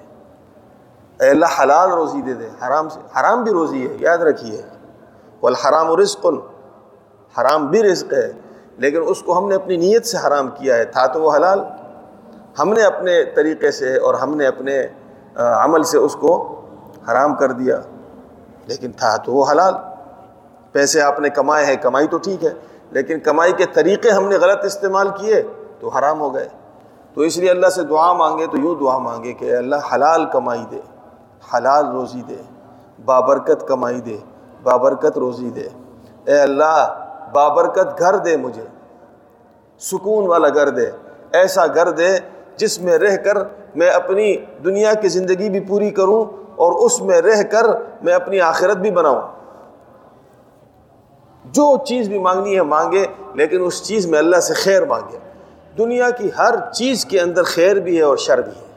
اے 1.19 1.29
اللہ 1.29 1.61
حلال 1.61 1.91
روزی 1.91 2.21
دے 2.21 2.33
دے۔ 2.33 2.49
حرام 2.67 2.89
سے 2.89 2.99
حرام 3.19 3.43
بھی 3.43 3.51
روزی 3.51 3.89
ہے، 3.89 3.97
یاد 3.99 4.17
رکھیے۔ 4.17 4.61
والحرام 5.45 5.95
رزق 5.95 6.25
حرام 7.35 7.67
بھی 7.67 7.83
رزق 7.83 8.13
ہے، 8.13 8.31
لیکن 8.77 9.01
اس 9.07 9.21
کو 9.21 9.37
ہم 9.37 9.47
نے 9.49 9.55
اپنی 9.55 9.77
نیت 9.77 10.05
سے 10.05 10.17
حرام 10.17 10.49
کیا 10.49 10.75
ہے، 10.75 10.85
تھا 10.85 11.05
تو 11.07 11.21
وہ 11.21 11.35
حلال۔ 11.35 11.59
ہم 12.59 12.73
نے 12.73 12.83
اپنے 12.83 13.23
طریقے 13.35 13.71
سے 13.71 13.95
اور 13.97 14.13
ہم 14.13 14.35
نے 14.35 14.47
اپنے 14.47 14.81
عمل 15.35 15.83
سے 15.83 15.97
اس 15.97 16.15
کو 16.15 16.33
حرام 17.09 17.35
کر 17.35 17.51
دیا، 17.51 17.79
لیکن 18.67 18.91
تھا 18.91 19.15
تو 19.17 19.33
وہ 19.33 19.45
حلال۔ 19.51 19.73
پیسے 20.71 21.01
آپ 21.01 21.19
نے 21.19 21.29
کمائے 21.29 21.65
ہیں، 21.65 21.75
کمائی 21.75 22.07
تو 22.07 22.17
ٹھیک 22.17 22.43
ہے، 22.45 22.53
لیکن 22.91 23.19
کمائی 23.19 23.53
کے 23.53 23.65
طریقے 23.73 24.09
ہم 24.09 24.27
نے 24.27 24.37
غلط 24.37 24.65
استعمال 24.65 25.09
کیے 25.17 25.41
تو 25.79 25.89
حرام 25.89 26.21
ہو 26.21 26.33
گئے۔ 26.33 26.47
تو 27.13 27.21
اس 27.21 27.37
لیے 27.37 27.49
اللہ 27.49 27.69
سے 27.69 27.83
دعا 27.83 28.11
مانگے 28.13 28.47
تو 28.47 28.57
یوں 28.57 28.75
دعا 28.75 28.97
مانگے 28.97 29.33
کہ 29.33 29.55
اللہ 29.55 29.93
حلال 29.93 30.25
کمائی 30.25 30.63
دے، 30.71 30.79
حلال 31.53 31.91
روزی 31.91 32.21
دے، 32.21 32.41
بابرکت 33.05 33.67
کمائی 33.67 34.01
دے۔ 34.01 34.17
بابرکت 34.65 35.17
روزی 35.17 35.49
دے۔ 35.49 35.67
اے 36.25 36.39
اللہ، 36.39 37.07
بابرکت 37.33 37.99
گھر 37.99 38.17
دے 38.17 38.37
مجھے۔ 38.37 38.63
سکون 39.79 40.27
والا 40.27 40.49
گھر 40.49 40.69
دے۔ 40.69 40.89
ایسا 41.33 41.67
گھر 41.67 41.91
دے 41.91 42.07
جس 42.55 42.79
میں 42.79 42.97
رہ 42.97 43.15
کر 43.15 43.37
میں 43.75 43.89
اپنی 43.89 44.35
دنیا 44.65 44.93
کی 44.93 45.07
زندگی 45.07 45.49
بھی 45.49 45.59
پوری 45.59 45.89
کروں 45.89 46.25
اور 46.55 46.71
اس 46.71 47.01
میں 47.01 47.21
رہ 47.21 47.43
کر 47.43 47.63
میں 48.01 48.13
اپنی 48.13 48.39
آخرت 48.39 48.77
بھی 48.77 48.91
بناؤں۔ 48.91 49.21
جو 51.45 51.85
چیز 51.85 52.09
بھی 52.09 52.19
مانگنی 52.19 52.55
ہے 52.55 52.61
مانگے، 52.61 53.05
لیکن 53.33 53.57
اس 53.65 53.83
چیز 53.83 54.07
میں 54.07 54.19
اللہ 54.19 54.39
سے 54.39 54.53
خیر 54.53 54.85
مانگے۔ 54.85 55.17
دنیا 55.77 56.09
کی 56.09 56.29
ہر 56.37 56.55
چیز 56.73 57.05
کے 57.05 57.19
اندر 57.19 57.43
خیر 57.43 57.75
بھی 57.75 57.97
ہے 57.97 58.01
اور 58.01 58.17
شر 58.17 58.41
بھی 58.41 58.51
ہے۔ 58.51 58.73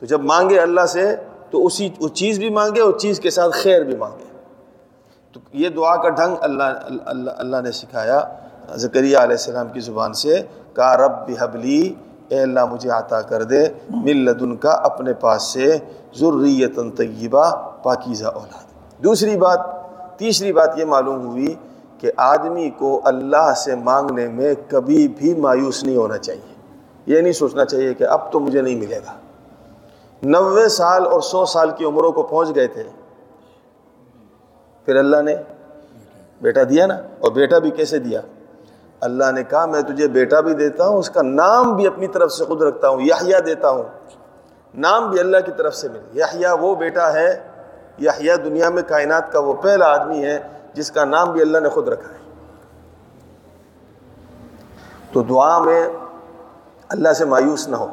تو 0.00 0.06
جب 0.06 0.20
مانگے 0.20 0.60
اللہ 0.60 0.86
سے، 0.86 1.16
تو 1.50 1.66
اسی، 1.66 1.88
وہ 2.00 2.08
چیز 2.08 2.38
بھی 2.38 2.50
مانگے 2.50 2.80
اور 2.80 2.92
چیز 2.92 3.20
کے 3.20 3.30
ساتھ 3.30 3.56
خیر 3.56 3.82
بھی 3.82 3.96
مانگے۔ 3.96 4.27
تو 5.32 5.40
یہ 5.52 5.68
دعا 5.68 5.96
کا 5.96 6.08
ڈھنگ 6.08 6.36
اللہ 6.40 6.62
اللہ 7.06 7.30
اللہ 7.36 7.56
نے 7.64 7.72
سکھایا۔ 7.72 8.20
ذکریہ 8.74 9.16
علیہ 9.18 9.36
السلام 9.38 9.68
کی 9.68 9.80
زبان 9.80 10.12
سے 10.12 10.42
کا 10.72 10.96
رب 10.96 11.12
بحبلی 11.28 11.94
اے 12.28 12.40
اللہ 12.40 12.64
مجھے 12.64 12.90
عطا 12.90 13.20
کر 13.20 13.42
دے۔ 13.42 13.64
مل 13.90 14.16
لدن 14.16 14.56
کا 14.56 14.70
اپنے 14.70 15.12
پاس 15.12 15.42
سے 15.42 15.78
ضروریت 16.14 16.78
طیبہ، 16.96 17.72
پاکیزہ 17.82 18.26
اولاد۔ 18.26 18.64
دوسری 19.04 19.36
بات، 19.36 19.60
تیسری 20.18 20.52
بات 20.52 20.78
یہ 20.78 20.84
معلوم 20.84 21.26
ہوئی 21.26 21.54
کہ 21.98 22.12
آدمی 22.16 22.70
کو 22.70 23.00
اللہ 23.04 23.54
سے 23.56 23.74
مانگنے 23.74 24.28
میں 24.28 24.54
کبھی 24.68 25.08
بھی 25.08 25.34
مایوس 25.34 25.84
نہیں 25.84 25.96
ہونا 25.96 26.18
چاہیے۔ 26.18 26.54
یہ 27.06 27.20
نہیں 27.20 27.32
سوچنا 27.32 27.64
چاہیے 27.64 27.94
کہ 27.94 28.04
اب 28.04 28.32
تو 28.32 28.40
مجھے 28.40 28.62
نہیں 28.62 28.76
ملے 28.76 28.98
گا۔ 28.98 29.12
نوے 30.22 30.68
سال 30.68 31.06
اور 31.06 31.20
سو 31.20 31.46
سال 31.46 31.70
کی 31.70 31.84
عمروں 31.84 32.12
کو 32.12 32.22
پہنچ 32.22 32.54
گئے 32.54 32.66
تھے۔ 32.66 32.82
پھر 34.88 34.96
اللہ 34.96 35.22
نے 35.22 35.36
بیٹا 36.40 36.62
دیا 36.62 36.86
نا 36.86 36.94
اور 36.94 37.32
بیٹا 37.32 37.58
بھی 37.58 37.70
کیسے 37.70 37.98
دیا؟ 37.98 38.20
اللہ 39.00 39.32
نے 39.32 39.44
کہا، 39.44 39.66
میں 39.66 39.82
تجھے 39.82 40.08
بیٹا 40.08 40.40
بھی 40.40 40.54
دیتا 40.54 40.88
ہوں، 40.88 40.96
اس 40.96 41.10
کا 41.10 41.22
نام 41.22 41.76
بھی 41.76 41.86
اپنی 41.86 42.06
طرف 42.06 42.32
سے 42.32 42.44
خود 42.44 42.62
رکھتا 42.62 42.88
ہوں، 42.88 43.00
یحییٰ 43.00 43.40
دیتا 43.46 43.70
ہوں۔ 43.70 43.82
نام 44.74 45.10
بھی 45.10 45.20
اللہ 45.20 45.36
کی 45.46 45.52
طرف 45.56 45.74
سے 45.74 45.88
مل 45.88 46.18
یحییٰ 46.18 46.56
وہ 46.60 46.74
بیٹا 46.74 47.12
ہے، 47.12 47.38
یحییٰ 47.98 48.36
دنیا 48.44 48.70
میں 48.70 48.82
کائنات 48.82 49.32
کا 49.32 49.38
وہ 49.38 49.52
پہلا 49.52 49.86
آدمی 49.86 50.24
ہے 50.24 50.38
جس 50.74 50.90
کا 50.90 51.04
نام 51.04 51.32
بھی 51.32 51.40
اللہ 51.40 51.58
نے 51.58 51.68
خود 51.68 51.88
رکھا 51.88 52.12
ہے۔ 52.12 52.18
تو 55.12 55.22
دعا 55.22 55.58
میں 55.58 55.88
اللہ 56.88 57.12
سے 57.12 57.24
مایوس 57.24 57.68
نہ 57.68 57.76
ہو۔ 57.76 57.86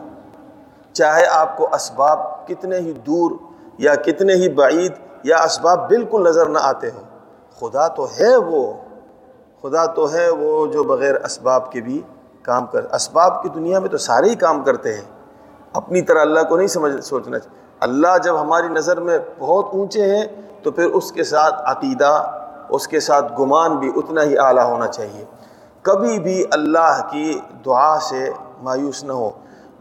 چاہے 0.94 1.26
آپ 1.26 1.58
کو 1.58 1.76
اسباب 1.76 2.48
کتنے 2.48 2.78
ہی 2.78 2.94
دور 2.94 3.32
یا 3.78 3.96
کتنے 3.96 4.34
ہی 4.34 4.50
بعید 4.50 4.92
یا 5.26 5.38
اسباب 5.38 5.88
بالکل 5.88 6.24
نظر 6.30 6.46
نہ 6.46 6.58
آتے 6.62 6.90
ہوں۔ 6.90 7.20
خدا 7.60 7.88
تو 7.88 8.06
ہے 8.20 8.36
وہ، 8.36 8.74
خدا 9.62 9.86
تو 9.86 10.14
ہے 10.14 10.30
وہ 10.30 10.68
جو 10.68 10.84
بغیر 10.84 11.16
اسباب 11.16 11.72
کے 11.72 11.82
بھی 11.82 12.02
کام 12.42 12.66
کر، 12.66 12.94
اسباب 12.94 13.44
کی 13.44 13.50
دنیا 13.50 13.80
میں 13.80 13.90
تو 13.90 13.98
سارے 13.98 14.30
ہی 14.30 14.36
کام 14.36 14.64
کرتے 14.64 14.94
ہیں۔ 14.94 15.02
اپنی 15.74 16.02
طرح 16.02 16.20
اللہ 16.20 16.40
کو 16.50 16.58
نہیں 16.58 16.68
سمجھ، 16.68 17.06
سوچنا 17.06 17.40
چاہیے۔ 17.40 17.62
اللہ 17.80 18.18
جب 18.24 18.42
ہماری 18.42 18.68
نظر 18.68 19.00
میں 19.00 19.20
بہت 19.40 19.66
اونچے 19.74 20.16
ہیں 20.16 20.26
تو 20.64 20.72
پھر 20.72 20.86
اس 20.86 21.12
کے 21.12 21.24
ساتھ 21.24 21.56
عقیدہ، 21.66 22.32
اس 22.70 22.88
کے 22.88 23.00
ساتھ 23.00 23.42
گمان 23.42 23.78
بھی 23.78 23.92
اتنا 23.96 24.24
ہی 24.24 24.38
اعلیٰ 24.38 24.66
ہونا 24.66 24.88
چاہیے۔ 24.88 25.26
کبھی 25.82 26.20
بھی 26.20 26.44
اللہ 26.52 27.08
کی 27.12 27.40
دعا 27.66 28.00
سے 28.00 28.32
مایوس 28.62 29.04
نہ 29.04 29.14
ہو۔ 29.14 29.30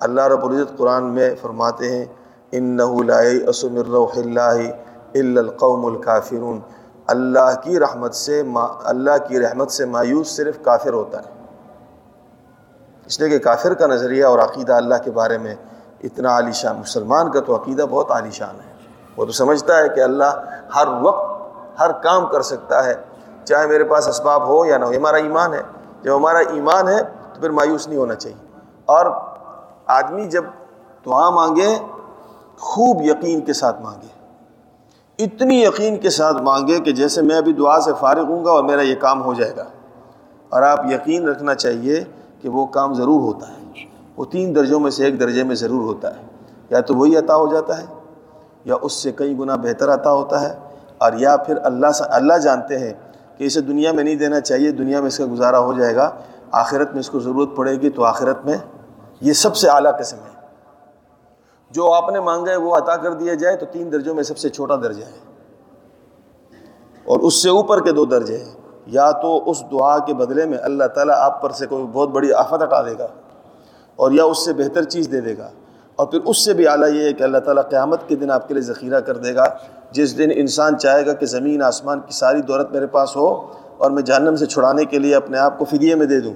اللہ 0.00 0.20
رب 0.20 0.44
العزت 0.44 0.78
قرآن 0.78 1.04
میں 1.04 1.34
فرماتے 1.42 1.96
ہیں 1.96 2.04
ان 2.52 2.80
اسم 3.48 3.74
الروح 3.74 4.10
اللہ 4.16 4.70
القوم 5.14 5.86
الکافرون 5.86 6.60
اللہ 7.06 7.60
کی 7.62 7.80
رحمت 7.80 8.14
سے 8.14 8.42
اللہ 8.84 9.26
کی 9.28 9.40
رحمت 9.40 9.70
سے 9.70 9.84
مایوس 9.84 10.36
صرف 10.36 10.54
کافر 10.62 10.92
ہوتا 10.92 11.18
ہے۔ 11.18 11.34
اس 13.06 13.20
لیے 13.20 13.28
کہ 13.28 13.38
کافر 13.38 13.74
کا 13.74 13.86
نظریہ 13.86 14.24
اور 14.24 14.38
عقیدہ 14.38 14.72
اللہ 14.72 14.94
کے 15.04 15.10
بارے 15.10 15.38
میں 15.38 15.54
اتنا 16.02 16.28
عالی 16.28 16.52
شان 16.52 16.76
مسلمان 16.76 17.30
کا 17.30 17.40
تو 17.40 17.56
عقیدہ 17.56 17.82
بہت 17.90 18.10
عالی 18.10 18.30
شان 18.30 18.54
ہے۔ 18.54 18.74
وہ 19.16 19.24
تو 19.24 19.32
سمجھتا 19.32 19.78
ہے 19.78 19.88
کہ 19.88 20.00
اللہ 20.00 20.44
ہر 20.74 20.88
وقت 21.02 21.40
ہر 21.80 21.92
کام 21.92 22.26
کر 22.26 22.42
سکتا 22.42 22.84
ہے۔ 22.84 22.94
چاہے 23.44 23.66
میرے 23.66 23.84
پاس 23.84 24.08
اسباب 24.08 24.48
ہو 24.48 24.66
یا 24.66 24.78
نہ 24.78 24.84
ہو، 24.84 24.92
یہ 24.92 24.98
ہمارا 24.98 25.16
ایمان 25.16 25.54
ہے۔ 25.54 25.62
جب 26.02 26.16
ہمارا 26.16 26.38
ایمان 26.38 26.88
ہے 26.88 27.02
تو 27.02 27.40
پھر 27.40 27.50
مایوس 27.50 27.88
نہیں 27.88 27.98
ہونا 27.98 28.14
چاہیے۔ 28.14 28.58
اور 28.84 29.06
آدمی 29.86 30.28
جب 30.28 30.44
دعا 31.06 31.30
مانگے، 31.30 31.78
خوب 32.58 33.02
یقین 33.02 33.40
کے 33.40 33.52
ساتھ 33.52 33.82
مانگے۔ 33.82 34.23
اتنی 35.18 35.62
یقین 35.62 35.96
کے 35.96 36.10
ساتھ 36.10 36.42
مانگے 36.42 36.80
کہ 36.80 36.92
جیسے 36.92 37.22
میں 37.22 37.36
ابھی 37.36 37.52
دعا 37.52 37.80
سے 37.80 37.90
فارغ 38.00 38.22
ہوں 38.22 38.44
گا 38.44 38.50
اور 38.50 38.64
میرا 38.64 38.82
یہ 38.82 38.94
کام 38.94 39.22
ہو 39.22 39.34
جائے 39.34 39.52
گا۔ 39.56 39.64
اور 40.48 40.62
آپ 40.62 40.92
یقین 40.92 41.28
رکھنا 41.28 41.54
چاہیے 41.54 42.04
کہ 42.40 42.48
وہ 42.48 42.66
کام 42.66 42.94
ضرور 42.94 43.20
ہوتا 43.20 43.48
ہے۔ 43.48 43.84
وہ 44.16 44.24
تین 44.24 44.54
درجوں 44.54 44.80
میں 44.80 44.90
سے 44.90 45.04
ایک 45.04 45.20
درجے 45.20 45.44
میں 45.44 45.54
ضرور 45.54 45.82
ہوتا 45.82 46.16
ہے۔ 46.16 46.22
یا 46.70 46.80
تو 46.80 46.94
وہی 46.94 47.16
عطا 47.16 47.36
ہو 47.36 47.52
جاتا 47.52 47.78
ہے، 47.78 47.86
یا 48.64 48.74
اس 48.82 48.92
سے 48.92 49.12
کئی 49.12 49.38
گنا 49.38 49.56
بہتر 49.56 49.94
عطا 49.94 50.12
ہوتا 50.12 50.40
ہے۔ 50.40 50.58
اور 50.98 51.12
یا 51.12 51.36
پھر 51.36 51.56
اللہ 51.64 51.90
سے، 51.90 52.04
اللہ 52.08 52.34
جانتے 52.34 52.78
ہیں 52.78 52.92
کہ 53.38 53.44
اسے 53.44 53.60
دنیا 53.60 53.92
میں 53.92 54.04
نہیں 54.04 54.14
دینا 54.14 54.40
چاہیے، 54.40 54.70
دنیا 54.70 55.00
میں 55.00 55.06
اس 55.06 55.18
کا 55.18 55.24
گزارا 55.32 55.58
ہو 55.58 55.72
جائے 55.72 55.96
گا، 55.96 56.10
آخرت 56.52 56.90
میں 56.90 57.00
اس 57.00 57.10
کو 57.10 57.18
ضرورت 57.20 57.56
پڑے 57.56 57.72
گی 57.72 57.90
تو 57.90 58.04
آخرت 58.04 58.46
میں 58.46 58.58
یہ 59.20 59.32
سب 59.32 59.56
سے 59.56 59.68
اعلیٰ 59.68 59.98
قسم 59.98 60.16
ہے۔ 60.16 60.43
جو 61.74 61.92
آپ 61.92 62.10
نے 62.10 62.20
مانگا 62.20 62.50
ہے 62.50 62.56
وہ 62.56 62.74
عطا 62.74 62.96
کر 62.96 63.12
دیا 63.12 63.34
جائے 63.34 63.56
تو 63.56 63.66
تین 63.72 63.92
درجوں 63.92 64.14
میں 64.14 64.22
سب 64.22 64.38
سے 64.38 64.48
چھوٹا 64.48 64.76
درجہ 64.76 65.04
ہے۔ 65.04 65.34
اور 67.04 67.20
اس 67.20 67.42
سے 67.42 67.48
اوپر 67.48 67.84
کے 67.84 67.92
دو 67.92 68.04
درجے 68.04 68.38
ہیں۔ 68.38 68.52
یا 68.86 69.10
تو 69.10 69.50
اس 69.50 69.62
دعا 69.70 69.98
کے 69.98 70.14
بدلے 70.14 70.46
میں 70.46 70.58
اللہ 70.62 70.84
تعالیٰ 70.84 71.14
آپ 71.18 71.42
پر 71.42 71.50
سے 71.50 71.66
کوئی 71.66 71.84
بہت 71.92 72.08
بڑی 72.08 72.32
آفت 72.32 72.62
ہٹا 72.62 72.82
دے 72.82 72.98
گا 72.98 73.06
اور 73.96 74.12
یا 74.12 74.24
اس 74.24 74.44
سے 74.44 74.52
بہتر 74.52 74.82
چیز 74.82 75.08
دے 75.12 75.20
دے 75.20 75.38
گا۔ 75.38 75.50
اور 75.96 76.06
پھر 76.06 76.18
اس 76.24 76.44
سے 76.44 76.54
بھی 76.54 76.68
اعلیٰ 76.68 76.92
یہ 76.92 77.04
ہے 77.04 77.12
کہ 77.12 77.22
اللہ 77.22 77.38
تعالیٰ 77.38 77.62
قیامت 77.68 78.00
کے 78.08 78.16
دن 78.16 78.30
آپ 78.30 78.48
کے 78.48 78.54
لیے 78.54 78.62
ذخیرہ 78.62 79.00
کر 79.00 79.16
دے 79.16 79.34
گا۔ 79.34 79.44
جس 79.90 80.18
دن 80.18 80.28
انسان 80.34 80.78
چاہے 80.78 81.06
گا 81.06 81.12
کہ 81.12 81.26
زمین، 81.26 81.62
آسمان 81.62 82.00
کی 82.00 82.12
ساری 82.12 82.42
دولت 82.42 82.70
میرے 82.70 82.86
پاس 82.86 83.16
ہو 83.16 83.52
اور 83.78 83.90
میں 83.90 84.02
جہنم 84.02 84.36
سے 84.36 84.46
چھڑانے 84.46 84.84
کے 84.84 84.98
لیے 84.98 85.14
اپنے 85.14 85.38
آپ 85.38 85.58
کو 85.58 85.64
فدیے 85.64 85.94
میں 85.94 86.06
دے 86.06 86.20
دوں۔ 86.20 86.34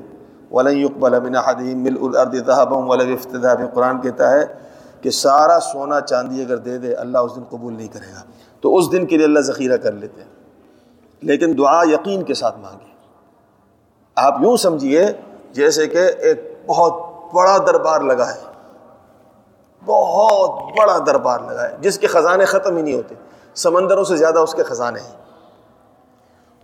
ولن 0.51 0.77
يقبل 0.77 1.21
مل 1.75 1.95
الارض 2.03 2.35
ذهبا 2.35 3.67
قرآن 3.75 4.01
کہتا 4.01 4.31
ہے 4.31 4.68
کہ 5.01 5.11
سارا 5.11 5.61
سونا 5.61 6.01
چاندی 6.01 6.43
اگر 6.43 6.57
دے 6.57 6.79
دے، 6.79 6.95
اللہ 6.95 7.19
اس 7.19 7.37
دن 7.37 7.43
قبول 7.51 7.77
نہیں 7.77 7.89
کرے 7.89 8.13
گا۔ 8.13 8.23
تو 8.61 8.77
اس 8.77 8.93
دن 8.93 9.07
کے 9.07 9.17
لیے 9.17 9.27
اللہ 9.27 9.41
ذخیرہ 9.41 9.77
کر 9.77 9.93
لیتے 9.93 10.23
ہیں۔ 10.23 10.29
لیکن 11.21 11.55
دعا 11.59 11.83
یقین 11.93 12.23
کے 12.23 12.35
ساتھ 12.35 12.59
مانگے 12.59 12.89
آپ 14.17 14.35
یوں 14.41 14.57
سمجھیے، 14.57 15.07
جیسے 15.53 15.87
کہ 15.87 16.11
ایک 16.19 16.59
بہت 16.67 16.93
بڑا 17.35 17.59
دربار 17.59 18.01
لگا 18.01 18.35
ہے۔ 18.35 18.41
بہت 19.87 20.51
بڑا 20.79 20.99
دربار 21.07 21.41
لگا 21.41 21.63
ہے، 21.63 21.77
جس 21.81 21.99
کے 21.99 22.07
خزانے 22.07 22.45
ختم 22.45 22.77
ہی 22.77 22.83
نہیں 22.83 22.95
ہوتے۔ 22.95 23.15
سمندروں 23.55 24.05
سے 24.05 24.17
زیادہ 24.17 24.39
اس 24.39 24.53
کے 24.53 24.63
خزانے 24.63 25.01
ہیں۔ 25.01 25.17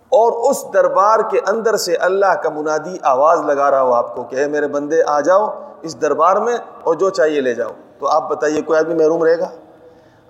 اور 0.08 0.50
اس 0.50 0.64
دربار 0.74 1.18
کے 1.30 1.40
اندر 1.46 1.76
سے 1.76 1.96
اللہ 1.96 2.34
کا 2.34 2.48
منادی 2.48 2.96
آواز 3.02 3.40
لگا 3.40 3.70
رہا 3.70 3.82
ہو 3.82 3.92
آپ 3.92 4.16
کو 4.16 4.22
کہ 4.22 4.36
اے 4.36 4.46
میرے 4.46 4.68
بندے، 4.68 5.02
آ 5.06 5.20
جاؤ 5.20 5.60
اس 5.82 6.00
دربار 6.00 6.36
میں 6.36 6.56
اور 6.82 6.94
جو 6.94 7.10
چاہیے 7.10 7.40
لے 7.40 7.54
جاؤ۔ 7.54 7.70
تو 8.04 8.10
آپ 8.10 8.30
بتائیے، 8.30 8.62
کوئی 8.62 8.78
آدمی 8.78 8.94
محروم 8.94 9.24
رہے 9.24 9.38
گا؟ 9.38 9.48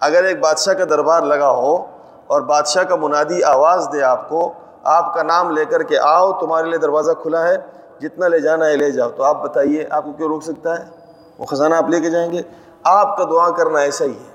اگر 0.01 0.25
ایک 0.25 0.41
بادشاہ 0.41 0.75
کا 0.75 0.85
دربار 0.85 1.23
لگا 1.23 1.51
ہو 1.51 1.85
اور 2.27 2.41
بادشاہ 2.41 2.83
کا 2.83 2.97
منادی 2.97 3.43
آواز 3.43 3.89
دے 3.93 4.03
آپ 4.03 4.29
کو، 4.29 4.53
آپ 4.85 5.15
کا 5.15 5.23
نام 5.23 5.51
لے 5.51 5.65
کر 5.65 5.83
کے 5.83 5.99
آؤ، 5.99 6.33
تمہارے 6.33 6.69
لیے 6.69 6.79
دروازہ 6.79 7.13
کھلا 7.13 7.49
ہے، 7.49 7.57
جتنا 8.01 8.29
لے 8.29 8.41
جانا 8.41 8.67
ہے 8.67 8.77
لے 8.77 8.91
جاؤ۔ 8.91 9.11
تو 9.17 9.23
آپ 9.23 9.43
بتائیے، 9.43 9.87
آپ 9.91 10.05
کو 10.05 10.13
کیوں 10.13 10.29
روک 10.29 10.43
سکتا 10.43 10.79
ہے؟ 10.79 10.85
وہ 11.39 11.45
خزانہ 11.45 11.75
آپ 11.75 11.89
لے 11.89 12.01
کے 12.01 12.11
جائیں 12.11 12.33
گے۔ 12.33 12.43
آپ 12.85 13.17
کا 13.17 13.25
دعا 13.25 13.51
کرنا 13.51 13.79
ایسا 13.79 14.05
ہی 14.05 14.11
ہے۔ 14.11 14.33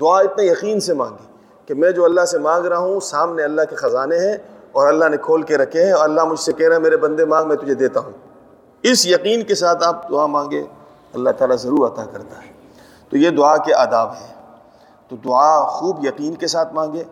دعا 0.00 0.18
اتنے 0.18 0.44
یقین 0.44 0.80
سے 0.80 0.94
مانگی 0.94 1.26
کہ 1.66 1.74
میں 1.74 1.90
جو 1.90 2.04
اللہ 2.04 2.24
سے 2.24 2.38
مانگ 2.38 2.64
رہا 2.64 2.78
ہوں، 2.78 3.00
سامنے 3.00 3.44
اللہ 3.44 3.62
کے 3.70 3.76
خزانے 3.76 4.18
ہیں 4.18 4.36
اور 4.72 4.86
اللہ 4.86 5.04
نے 5.04 5.16
کھول 5.16 5.42
کے 5.42 5.56
رکھے 5.56 5.84
ہیں 5.84 5.92
اور 5.92 6.04
اللہ 6.04 6.24
مجھ 6.24 6.40
سے 6.40 6.52
کہہ 6.52 6.68
رہا 6.68 6.76
ہے، 6.76 6.80
میرے 6.80 6.96
بندے 6.96 7.24
مانگ، 7.24 7.48
میں 7.48 7.56
تجھے 7.56 7.74
دیتا 7.74 8.00
ہوں۔ 8.00 8.12
اس 8.82 9.06
یقین 9.06 9.42
کے 9.42 9.54
ساتھ 9.54 9.84
آپ 9.84 10.10
دعا 10.10 10.26
مانگے۔ 10.26 10.64
اللہ 11.14 11.30
تعالیٰ 11.30 11.56
ضرور 11.56 11.88
عطا 11.88 12.04
کرتا 12.04 12.42
ہے۔ 12.42 12.52
تو 13.10 13.16
یہ 13.16 13.30
دعا 13.30 13.56
کے 13.56 13.74
آداب 13.74 14.12
ہیں۔ 14.12 14.34
تو 15.08 15.16
دعا 15.16 15.64
خوب 15.64 16.04
یقین 16.04 16.34
کے 16.34 16.46
ساتھ 16.46 16.74
مانگے۔ 16.74 17.04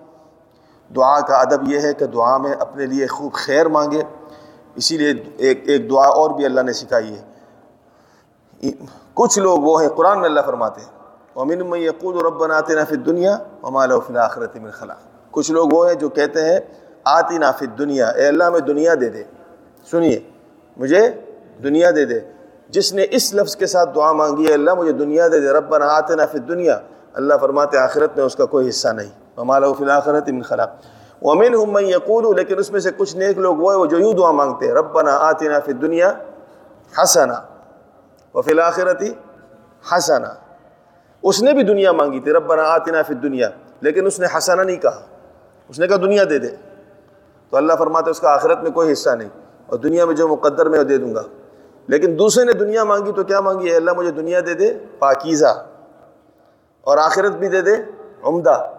دعا 0.96 1.20
کا 1.20 1.36
ادب 1.36 1.68
یہ 1.68 1.80
ہے 1.80 1.94
کہ 1.94 2.06
دعا 2.06 2.36
میں 2.36 2.52
اپنے 2.52 2.86
لیے 2.86 3.06
خوب 3.06 3.32
خیر 3.32 3.68
مانگے۔ 3.68 4.02
اسی 4.74 4.98
لیے 4.98 5.32
ایک 5.36 5.60
ایک 5.66 5.90
دعا 5.90 6.08
اور 6.08 6.30
بھی 6.30 6.44
اللہ 6.44 6.60
نے 6.60 6.72
سکھائی 6.72 7.16
ہے۔ 7.16 8.70
کچھ 9.14 9.38
لوگ 9.38 9.58
وہ 9.58 9.82
ہیں، 9.82 9.88
قرآن 9.88 10.18
میں 10.18 10.28
اللہ 10.28 10.40
فرماتے 10.46 10.80
ہیں۔ 10.80 10.98
امین 11.34 11.70
میں 11.70 11.80
یقود 11.80 12.16
و 12.16 12.22
رب 12.22 12.32
بناتے 12.32 12.74
نا 12.74 12.84
پھر 12.84 12.96
دنیا 12.96 13.38
مال 13.62 13.92
و 13.92 14.00
آخرت 14.18 14.56
میں 14.56 14.70
خلا 14.70 14.94
کچھ 15.30 15.50
لوگ 15.50 15.68
وہ 15.72 15.86
ہیں 15.86 15.94
جو 15.94 16.08
کہتے 16.08 16.44
ہیں 16.44 16.60
آتی 17.04 17.38
نا 17.38 17.50
پھر 17.50 17.66
دنیا 17.66 18.08
اے 18.08 18.28
اللہ 18.28 18.50
میں 18.50 18.60
دنیا 18.60 18.94
دے 19.00 19.08
دے۔ 19.08 19.24
سنیے، 19.90 20.20
مجھے 20.76 21.08
دنیا 21.62 21.90
دے 21.90 22.04
دے۔ 22.04 22.20
جس 22.68 22.92
نے 22.92 23.06
اس 23.10 23.34
لفظ 23.34 23.56
کے 23.56 23.66
ساتھ 23.66 23.90
دعا 23.94 24.12
مانگی 24.12 24.48
ہے، 24.48 24.54
اللہ 24.54 24.74
مجھے 24.74 24.92
دنیا 24.92 25.28
دے 25.28 25.40
دے 25.40 25.48
رب 25.48 25.68
بنا 25.68 25.86
آتے 25.86 26.14
نا 26.14 26.24
دنیا 26.48 26.78
اللہ 27.12 27.34
فرماتے 27.40 27.78
آخرت 27.78 28.16
میں 28.16 28.24
اس 28.24 28.36
کا 28.36 28.44
کوئی 28.44 28.68
حصہ 28.68 28.88
نہیں۔ 28.88 29.10
ممال 29.36 29.64
فی 29.78 29.90
آخرت 29.90 30.28
من 30.28 30.42
خلا 30.42 30.64
امین 31.22 31.54
ہوں 31.54 31.66
میں 31.66 31.82
یقول 31.82 32.36
لیکن 32.36 32.58
اس 32.58 32.70
میں 32.70 32.80
سے 32.80 32.90
کچھ 32.96 33.16
نیک 33.16 33.38
لوگ 33.38 33.56
وہ 33.56 33.76
ہیں 33.76 33.86
جو 33.86 33.98
یوں 33.98 34.12
دعا 34.12 34.30
مانگتے 34.30 34.66
ہیں 34.66 34.74
رب 34.74 34.92
بنا 34.92 35.16
آتی 35.16 35.48
نا 35.48 35.58
پھر 35.58 35.72
دنیا 35.72 36.12
حسنا 37.02 37.34
و 38.34 38.42
فی 38.42 38.50
الآخرتی 38.50 39.12
حسنا۔ 39.92 40.34
اس 41.22 41.42
نے 41.42 41.52
بھی 41.52 41.62
دنیا 41.62 41.92
مانگی 41.92 42.20
تھی، 42.20 42.32
ربنا 42.32 42.62
آتنا 42.62 43.02
فی 43.02 43.14
دنیا 43.14 43.48
لیکن 43.80 44.06
اس 44.06 44.20
نے 44.20 44.26
حسانہ 44.36 44.62
نہیں 44.62 44.76
کہا۔ 44.76 45.00
اس 45.68 45.78
نے 45.78 45.86
کہا 45.86 45.96
دنیا 45.96 46.24
دے 46.30 46.38
دے۔ 46.38 46.48
تو 47.50 47.56
اللہ 47.56 47.72
فرماتے 47.78 48.10
اس 48.10 48.20
کا 48.20 48.34
آخرت 48.34 48.62
میں 48.62 48.70
کوئی 48.70 48.92
حصہ 48.92 49.10
نہیں۔ 49.10 49.28
اور 49.66 49.78
دنیا 49.78 50.04
میں 50.04 50.14
جو 50.14 50.28
مقدر 50.28 50.68
میں 50.68 50.78
وہ 50.78 50.84
دے 50.84 50.98
دوں 50.98 51.14
گا۔ 51.14 51.22
لیکن 51.88 52.18
دوسرے 52.18 52.44
نے 52.44 52.52
دنیا 52.52 52.84
مانگی 52.84 53.12
تو 53.12 53.24
کیا 53.24 53.40
مانگی؟ 53.40 53.70
ہے 53.70 53.76
اللہ 53.76 53.90
مجھے 53.96 54.10
دنیا 54.10 54.40
دے 54.46 54.54
دے 54.54 54.74
پاکیزہ 54.98 55.66
اور 56.80 56.98
آخرت 56.98 57.32
بھی 57.32 57.48
دے 57.48 57.60
دے 57.60 57.72
عمدہ۔ 58.22 58.72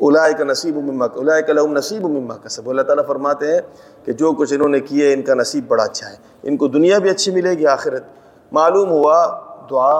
الائے 0.00 0.34
کا 0.34 0.44
نصیب 0.44 0.76
مما 0.76 1.04
الائے 1.04 1.42
کا 1.42 1.52
نصیب 1.52 2.04
مما 2.04 2.36
کا 2.36 2.48
سب 2.48 2.70
اللہ 2.70 2.82
تعالیٰ 2.82 3.06
فرماتے 3.06 3.54
ہیں 3.54 3.60
کہ 4.04 4.12
جو 4.12 4.32
کچھ 4.32 4.54
انہوں 4.54 4.68
نے 4.68 4.80
کیے، 4.80 5.12
ان 5.12 5.22
کا 5.22 5.34
نصیب 5.34 5.68
بڑا 5.68 5.84
اچھا 5.84 6.10
ہے۔ 6.10 6.16
ان 6.42 6.56
کو 6.56 6.68
دنیا 6.68 6.98
بھی 6.98 7.10
اچھی 7.10 7.32
ملے 7.32 7.50
گی، 7.50 7.66
آخرت۔ 7.66 8.04
معلوم 8.52 8.90
ہوا 8.90 9.40
دعا 9.70 9.98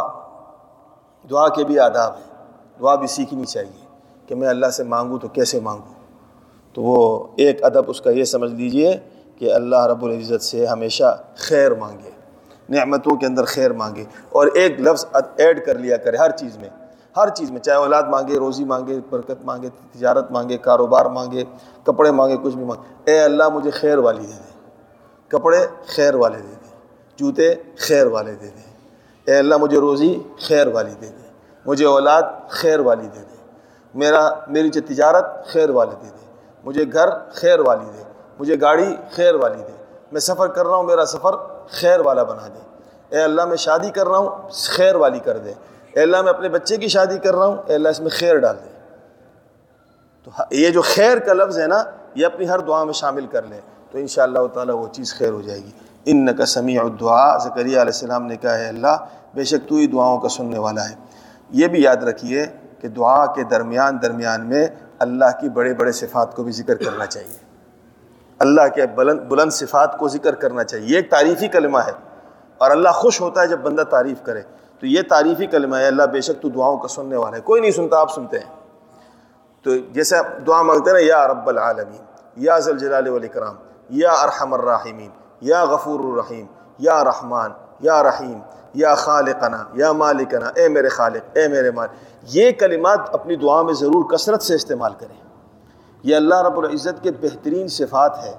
دعا 1.30 1.48
کے 1.48 1.64
بھی 1.64 1.78
آداب 1.78 2.14
ہیں۔ 2.14 2.44
دعا 2.80 2.94
بھی 2.94 3.06
سیکھنی 3.06 3.44
چاہیے 3.44 3.86
کہ 4.26 4.34
میں 4.34 4.48
اللہ 4.48 4.66
سے 4.66 4.84
مانگوں 4.84 5.18
تو 5.18 5.28
کیسے 5.28 5.60
مانگوں؟ 5.60 5.94
تو 6.72 6.82
وہ 6.82 7.26
ایک 7.36 7.64
ادب 7.64 7.82
اس 7.86 8.00
کا 8.00 8.10
یہ 8.10 8.24
سمجھ 8.24 8.52
لیجیے 8.52 9.00
کہ 9.38 9.54
اللہ 9.54 9.86
رب 9.86 10.04
العزت 10.04 10.42
سے 10.42 10.66
ہمیشہ 10.66 11.22
خیر 11.36 11.74
مانگے، 11.74 12.10
نعمتوں 12.68 13.16
کے 13.16 13.26
اندر 13.26 13.44
خیر 13.44 13.72
مانگے 13.72 14.04
اور 14.28 14.46
ایک 14.54 14.80
لفظ 14.80 15.06
ایڈ 15.36 15.66
کر 15.66 15.74
لیا 15.78 15.96
کرے 15.96 16.16
ہر 16.16 16.30
چیز 16.30 16.58
میں۔ 16.58 16.68
ہر 17.16 17.28
چیز 17.28 17.50
میں، 17.50 17.60
چاہے 17.60 17.78
اولاد 17.78 18.02
مانگے، 18.02 18.38
روزی 18.38 18.64
مانگے، 18.64 19.00
برکت 19.10 19.44
مانگے، 19.44 19.68
تجارت 19.94 20.30
مانگے، 20.30 20.56
کاروبار 20.56 21.06
مانگے، 21.06 21.44
کپڑے 21.84 22.10
مانگے، 22.10 22.36
کچھ 22.42 22.56
بھی 22.56 22.64
مانگے۔ 22.64 23.12
اے 23.12 23.20
اللہ، 23.20 23.48
مجھے 23.48 23.70
خیر 23.70 23.98
والی 23.98 24.22
دے 24.22 24.32
دے۔ 24.32 24.60
کپڑے 25.28 25.66
خیر 25.86 26.14
والے 26.14 26.36
دے 26.36 26.54
دے۔ 26.62 26.76
جوتے 27.16 27.54
خیر 27.78 28.06
والے 28.06 28.34
دے 28.34 28.46
دے۔ 28.46 28.76
اے 29.32 29.38
اللہ، 29.38 29.56
مجھے 29.56 29.78
روزی 29.78 30.18
خیر 30.48 30.66
والی 30.66 30.92
دے 31.00 31.06
دے۔ 31.06 31.30
مجھے 31.66 31.86
اولاد 31.86 32.22
خیر 32.48 32.80
والی 32.80 33.06
دے 33.14 33.20
دے۔ 33.20 33.36
میرا، 33.94 34.30
میری 34.48 34.68
جو 34.68 34.80
تجارت 34.88 35.46
خیر 35.46 35.70
والی 35.70 35.94
دے 36.02 36.08
دے۔ 36.08 36.32
مجھے 36.64 36.84
گھر 36.92 37.08
خیر 37.32 37.60
والی 37.60 37.84
دے۔ 37.96 38.05
مجھے 38.38 38.60
گاڑی 38.60 38.96
خیر 39.12 39.34
والی 39.34 39.62
دے۔ 39.68 39.84
میں 40.12 40.20
سفر 40.20 40.46
کر 40.46 40.66
رہا 40.66 40.76
ہوں، 40.76 40.82
میرا 40.82 41.04
سفر 41.04 41.32
خیر 41.68 42.00
والا 42.00 42.22
بنا 42.22 42.48
دے۔ 42.54 42.60
اے 43.16 43.22
اللہ، 43.22 43.44
میں 43.44 43.56
شادی 43.56 43.90
کر 43.90 44.08
رہا 44.08 44.18
ہوں، 44.18 44.48
خیر 44.52 44.94
والی 44.94 45.18
کر 45.18 45.38
دے۔ 45.38 45.52
اے 45.92 46.02
اللہ، 46.02 46.22
میں 46.22 46.32
اپنے 46.32 46.48
بچے 46.48 46.76
کی 46.76 46.88
شادی 46.88 47.18
کر 47.18 47.34
رہا 47.34 47.46
ہوں، 47.46 47.56
اے 47.66 47.74
اللہ، 47.74 47.88
اس 47.88 48.00
میں 48.00 48.10
خیر 48.10 48.36
ڈال 48.36 48.56
دے۔ 48.64 48.68
تو 50.24 50.30
ہاں، 50.38 50.44
یہ 50.50 50.70
جو 50.70 50.82
خیر 50.82 51.18
کا 51.18 51.32
لفظ 51.32 51.58
ہے 51.58 51.66
نا، 51.66 51.84
یہ 52.14 52.26
اپنی 52.26 52.48
ہر 52.48 52.58
دعا 52.58 52.84
میں 52.84 52.92
شامل 52.92 53.26
کر 53.26 53.42
لے۔ 53.42 53.60
تو 53.90 53.98
ان 53.98 54.06
شاء 54.06 54.22
اللہ 54.22 54.46
تعالیٰ 54.54 54.74
وہ 54.74 54.86
چیز 54.92 55.14
خیر 55.14 55.30
ہو 55.30 55.42
جائے 55.42 55.58
گی۔ 55.58 55.70
ان 56.04 56.36
کا 56.36 56.46
سمیع 56.46 56.82
الدعا 56.82 57.38
زکریہ 57.38 57.64
علیہ 57.64 57.80
السلام 57.80 58.26
نے 58.26 58.36
کہا 58.36 58.58
ہے 58.58 58.68
اللہ، 58.68 59.06
بے 59.34 59.44
شک 59.44 59.68
تو 59.68 59.74
ہی 59.74 59.86
دعاؤں 59.86 60.20
کا 60.20 60.28
سننے 60.28 60.58
والا 60.58 60.90
ہے۔ 60.90 60.94
یہ 61.50 61.68
بھی 61.68 61.82
یاد 61.82 61.96
رکھیے 61.96 62.46
کہ 62.80 62.88
دعا 62.88 63.26
کے 63.26 63.44
درمیان 63.44 63.98
درمیان 64.02 64.46
میں 64.46 64.66
اللہ 64.98 65.40
کی 65.40 65.48
بڑے 65.48 65.74
بڑے 65.74 65.92
صفات 65.92 66.36
کو 66.36 66.42
بھی 66.42 66.52
ذکر 66.52 66.74
کرنا 66.74 67.06
چاہیے۔ 67.06 67.45
اللہ 68.38 68.68
کے 68.74 68.86
بلند 68.86 69.20
بلند 69.20 69.50
صفات 69.50 69.98
کو 69.98 70.08
ذکر 70.08 70.34
کرنا 70.34 70.64
چاہیے۔ 70.64 70.86
یہ 70.86 70.96
ایک 70.96 71.10
تعریفی 71.10 71.48
کلمہ 71.48 71.78
ہے 71.78 71.92
اور 72.58 72.70
اللہ 72.70 72.88
خوش 72.88 73.20
ہوتا 73.20 73.42
ہے 73.42 73.46
جب 73.46 73.58
بندہ 73.58 73.82
تعریف 73.82 74.22
کرے۔ 74.22 74.42
تو 74.80 74.86
یہ 74.86 75.02
تعریفی 75.08 75.46
کلمہ 75.46 75.76
ہے، 75.76 75.86
اللہ 75.86 76.02
بے 76.02 76.20
شک 76.20 76.42
تو 76.42 76.48
دعاؤں 76.48 76.78
کا 76.78 76.88
سننے 76.88 77.16
والا 77.16 77.36
ہے۔ 77.36 77.42
کوئی 77.42 77.60
نہیں 77.60 77.70
سنتا، 77.70 78.00
آپ 78.00 78.14
سنتے 78.14 78.38
ہیں۔ 78.38 78.56
تو 79.62 79.76
جیسے 79.76 80.16
دعا 80.46 80.62
مانگتے 80.62 80.90
ہیں 80.90 80.98
نا، 81.00 81.06
یا 81.06 81.28
رب 81.28 81.48
العالمین، 81.48 82.02
یا 82.36 82.58
ذلجلال 82.58 83.08
والاکرام، 83.08 83.54
یا 83.90 84.12
ارحم 84.12 84.54
الراحمین، 84.54 85.10
یا 85.40 85.64
غفور 85.64 86.00
الرحیم، 86.00 86.46
یا 86.78 87.04
رحمان، 87.04 87.50
یا 87.80 88.02
رحیم، 88.02 88.38
یا 88.74 88.94
خالقنا، 88.94 89.64
یا 89.72 89.92
مالکنا، 89.92 90.50
اے 90.54 90.68
میرے 90.68 90.88
خالق، 90.88 91.30
اے 91.32 91.48
میرے 91.48 91.70
مال 91.70 91.88
یہ 92.22 92.50
کلمات 92.50 92.98
اپنی 93.12 93.36
دعا 93.36 93.62
میں 93.62 93.74
ضرور 93.74 94.04
کثرت 94.04 94.42
سے 94.42 94.54
استعمال 94.54 94.92
کریں۔ 94.98 95.35
یہ 96.02 96.16
اللہ 96.16 96.42
رب 96.42 96.58
العزت 96.58 97.02
کے 97.02 97.10
بہترین 97.10 97.68
صفات 97.68 98.24
ہے 98.24 98.32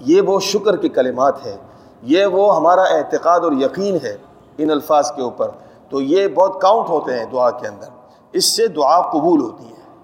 یہ 0.00 0.20
وہ 0.20 0.40
شکر 0.40 0.76
کے 0.76 0.88
کلمات 0.88 1.46
ہے 1.46 1.56
یہ 2.02 2.26
وہ 2.26 2.56
ہمارا 2.56 2.82
اعتقاد 2.82 3.40
اور 3.40 3.52
یقین 3.52 3.98
ہے 4.02 4.16
ان 4.58 4.70
الفاظ 4.70 5.12
کے 5.12 5.22
اوپر۔ 5.22 5.48
تو 5.90 6.00
یہ 6.00 6.28
بہت 6.28 6.62
کاؤنٹ 6.62 6.88
ہوتے 6.88 7.18
ہیں 7.18 7.24
دعا 7.24 7.50
کے 7.50 7.68
اندر۔ 7.68 7.86
اس 8.32 8.44
سے 8.44 8.66
دعا 8.66 9.10
قبول 9.10 9.40
ہوتی 9.40 9.66
ہے۔ 9.66 9.98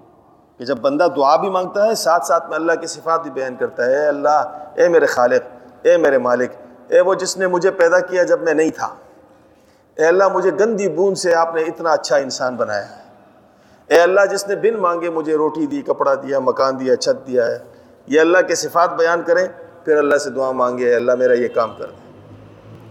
کہ 0.57 0.65
جب 0.65 0.77
بندہ 0.77 1.07
دعا 1.15 1.35
بھی 1.35 1.49
مانگتا 1.49 1.85
ہے، 1.85 1.95
ساتھ 1.95 2.25
ساتھ 2.25 2.49
میں 2.49 2.55
اللہ 2.55 2.71
کی 2.71 2.87
صفات 2.87 3.21
بھی 3.21 3.31
بیان 3.31 3.55
کرتا 3.55 3.85
ہے۔ 3.85 3.99
اے 3.99 4.07
اللہ، 4.07 4.57
اے 4.75 4.87
میرے 4.87 5.05
خالق، 5.05 5.41
اے 5.81 5.97
میرے 5.97 6.17
مالک، 6.17 6.51
اے 6.87 7.01
وہ 7.01 7.13
جس 7.13 7.37
نے 7.37 7.47
مجھے 7.47 7.71
پیدا 7.71 7.99
کیا 7.99 8.23
جب 8.23 8.41
میں 8.41 8.53
نہیں 8.53 8.69
تھا۔ 8.69 8.89
اے 9.95 10.05
اللہ، 10.05 10.23
مجھے 10.33 10.51
گندی 10.59 10.89
بون 10.89 11.15
سے 11.15 11.35
آپ 11.35 11.55
نے 11.55 11.61
اتنا 11.61 11.89
اچھا 11.89 12.15
انسان 12.15 12.55
بنایا۔ 12.55 12.89
ہے 12.89 13.08
اے 13.89 14.01
اللہ 14.01 14.25
جس 14.31 14.47
نے 14.47 14.55
بن 14.55 14.79
مانگے 14.79 15.09
مجھے 15.09 15.35
روٹی 15.35 15.65
دی 15.65 15.81
کپڑا 15.81 16.13
دیا 16.13 16.39
مکان 16.39 16.79
دیا 16.79 16.95
چھت 16.95 17.27
دیا 17.27 17.45
ہے 17.45 17.57
یہ 18.07 18.21
اللہ 18.21 18.37
کے 18.47 18.55
صفات 18.55 18.93
بیان 18.93 19.21
کریں 19.21 19.47
پھر 19.85 19.97
اللہ 19.97 20.17
سے 20.17 20.29
دعا 20.29 20.51
مانگے 20.51 20.89
اے 20.89 20.95
اللہ 20.95 21.15
میرا 21.15 21.33
یہ 21.33 21.47
کام 21.47 21.75
کر 21.77 21.85
دیں 21.85 22.07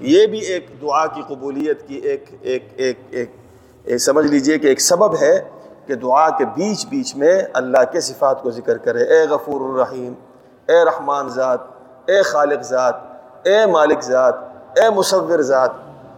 یہ 0.01 0.27
بھی 0.27 0.39
ایک 0.39 0.67
دعا 0.83 1.07
کی 1.07 1.23
قبولیت 1.29 1.89
کی 1.89 1.95
ایک 1.95 2.25
ایک 2.41 2.69
ایک 2.77 2.99
ایک, 3.11 3.37
ایک 3.85 3.99
سمجھ 3.99 4.27
لیجیے 4.27 4.59
کہ 4.59 4.67
ایک 4.67 4.81
سبب 4.81 5.21
ہے 5.21 5.49
کہ 5.87 5.95
دعا 5.95 6.29
کے 6.31 6.45
بیچ 6.45 6.87
بیچ 6.87 7.17
میں 7.17 7.43
اللہ 7.53 7.85
کے 7.93 8.01
صفات 8.01 8.43
کو 8.43 8.51
ذکر 8.51 8.79
کرے۔ 8.79 9.03
اے 9.03 9.27
غفور 9.27 9.61
الرحیم 9.61 10.13
اے 10.67 10.85
رحمان 10.85 11.29
ذات 11.29 11.61
اے 12.07 12.23
خالق 12.23 12.63
ذات 12.63 12.95
اے 13.43 13.67
مالک 13.67 14.03
ذات 14.05 14.35
اے 14.77 14.91
مصور 14.91 15.43
ذات۔ 15.43 15.71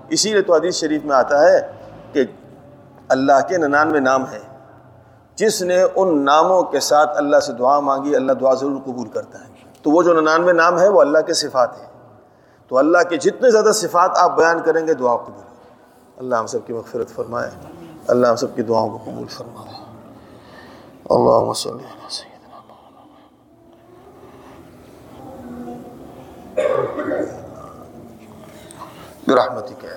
اسی 0.09 0.33
لیے 0.33 0.43
تو 0.43 0.55
حدیث 0.55 0.75
شریف 0.75 1.05
میں 1.05 1.16
آتا 1.16 1.51
ہے 1.51 1.61
کہ 2.12 2.25
اللہ 3.09 3.49
کے 3.49 3.59
ننانوے 3.59 4.01
نام 4.01 4.25
ہیں۔ 4.25 4.50
جس 5.40 5.62
نے 5.62 5.83
ان 5.96 6.24
ناموں 6.24 6.62
کے 6.62 6.81
ساتھ 6.81 7.18
اللہ 7.18 7.40
سے 7.40 7.53
دعا 7.53 7.81
مانگی، 7.81 8.16
اللہ 8.16 8.33
دعا 8.33 8.55
ضرور 8.55 8.81
قبول 8.85 9.09
کرتا 9.09 9.38
ہے۔ 9.40 9.53
تو 9.83 9.90
وہ 9.90 10.03
جو 10.03 10.20
ننانوے 10.20 10.53
نام 10.53 10.81
ہے 10.81 10.88
وہ 10.88 11.00
اللہ 11.00 11.18
کے 11.18 11.35
صفات 11.35 11.81
ہیں۔ 11.81 11.87
تو 12.68 12.79
اللہ 12.79 12.98
کے 13.09 13.16
جتنے 13.16 13.50
زیادہ 13.50 13.72
صفات 13.74 14.11
آپ 14.14 14.37
بیان 14.37 14.62
کریں 14.62 14.87
گے، 14.87 14.94
دعا 14.94 15.16
قبول 15.16 15.42
اللہ 16.16 16.37
ہم 16.37 16.46
سب 16.46 16.66
کی 16.66 16.72
مغفرت 16.72 17.09
فرمائے۔ 17.09 17.50
اللہ 18.07 18.26
ہم 18.26 18.37
سب 18.37 18.57
کی 18.57 18.62
دعاؤں 18.62 18.90
کو 18.90 18.98
قبول 19.05 19.26
فرمائے۔ 19.26 19.85
اللہ 21.11 21.61
برحمتك 29.26 29.85
يا 29.85 29.89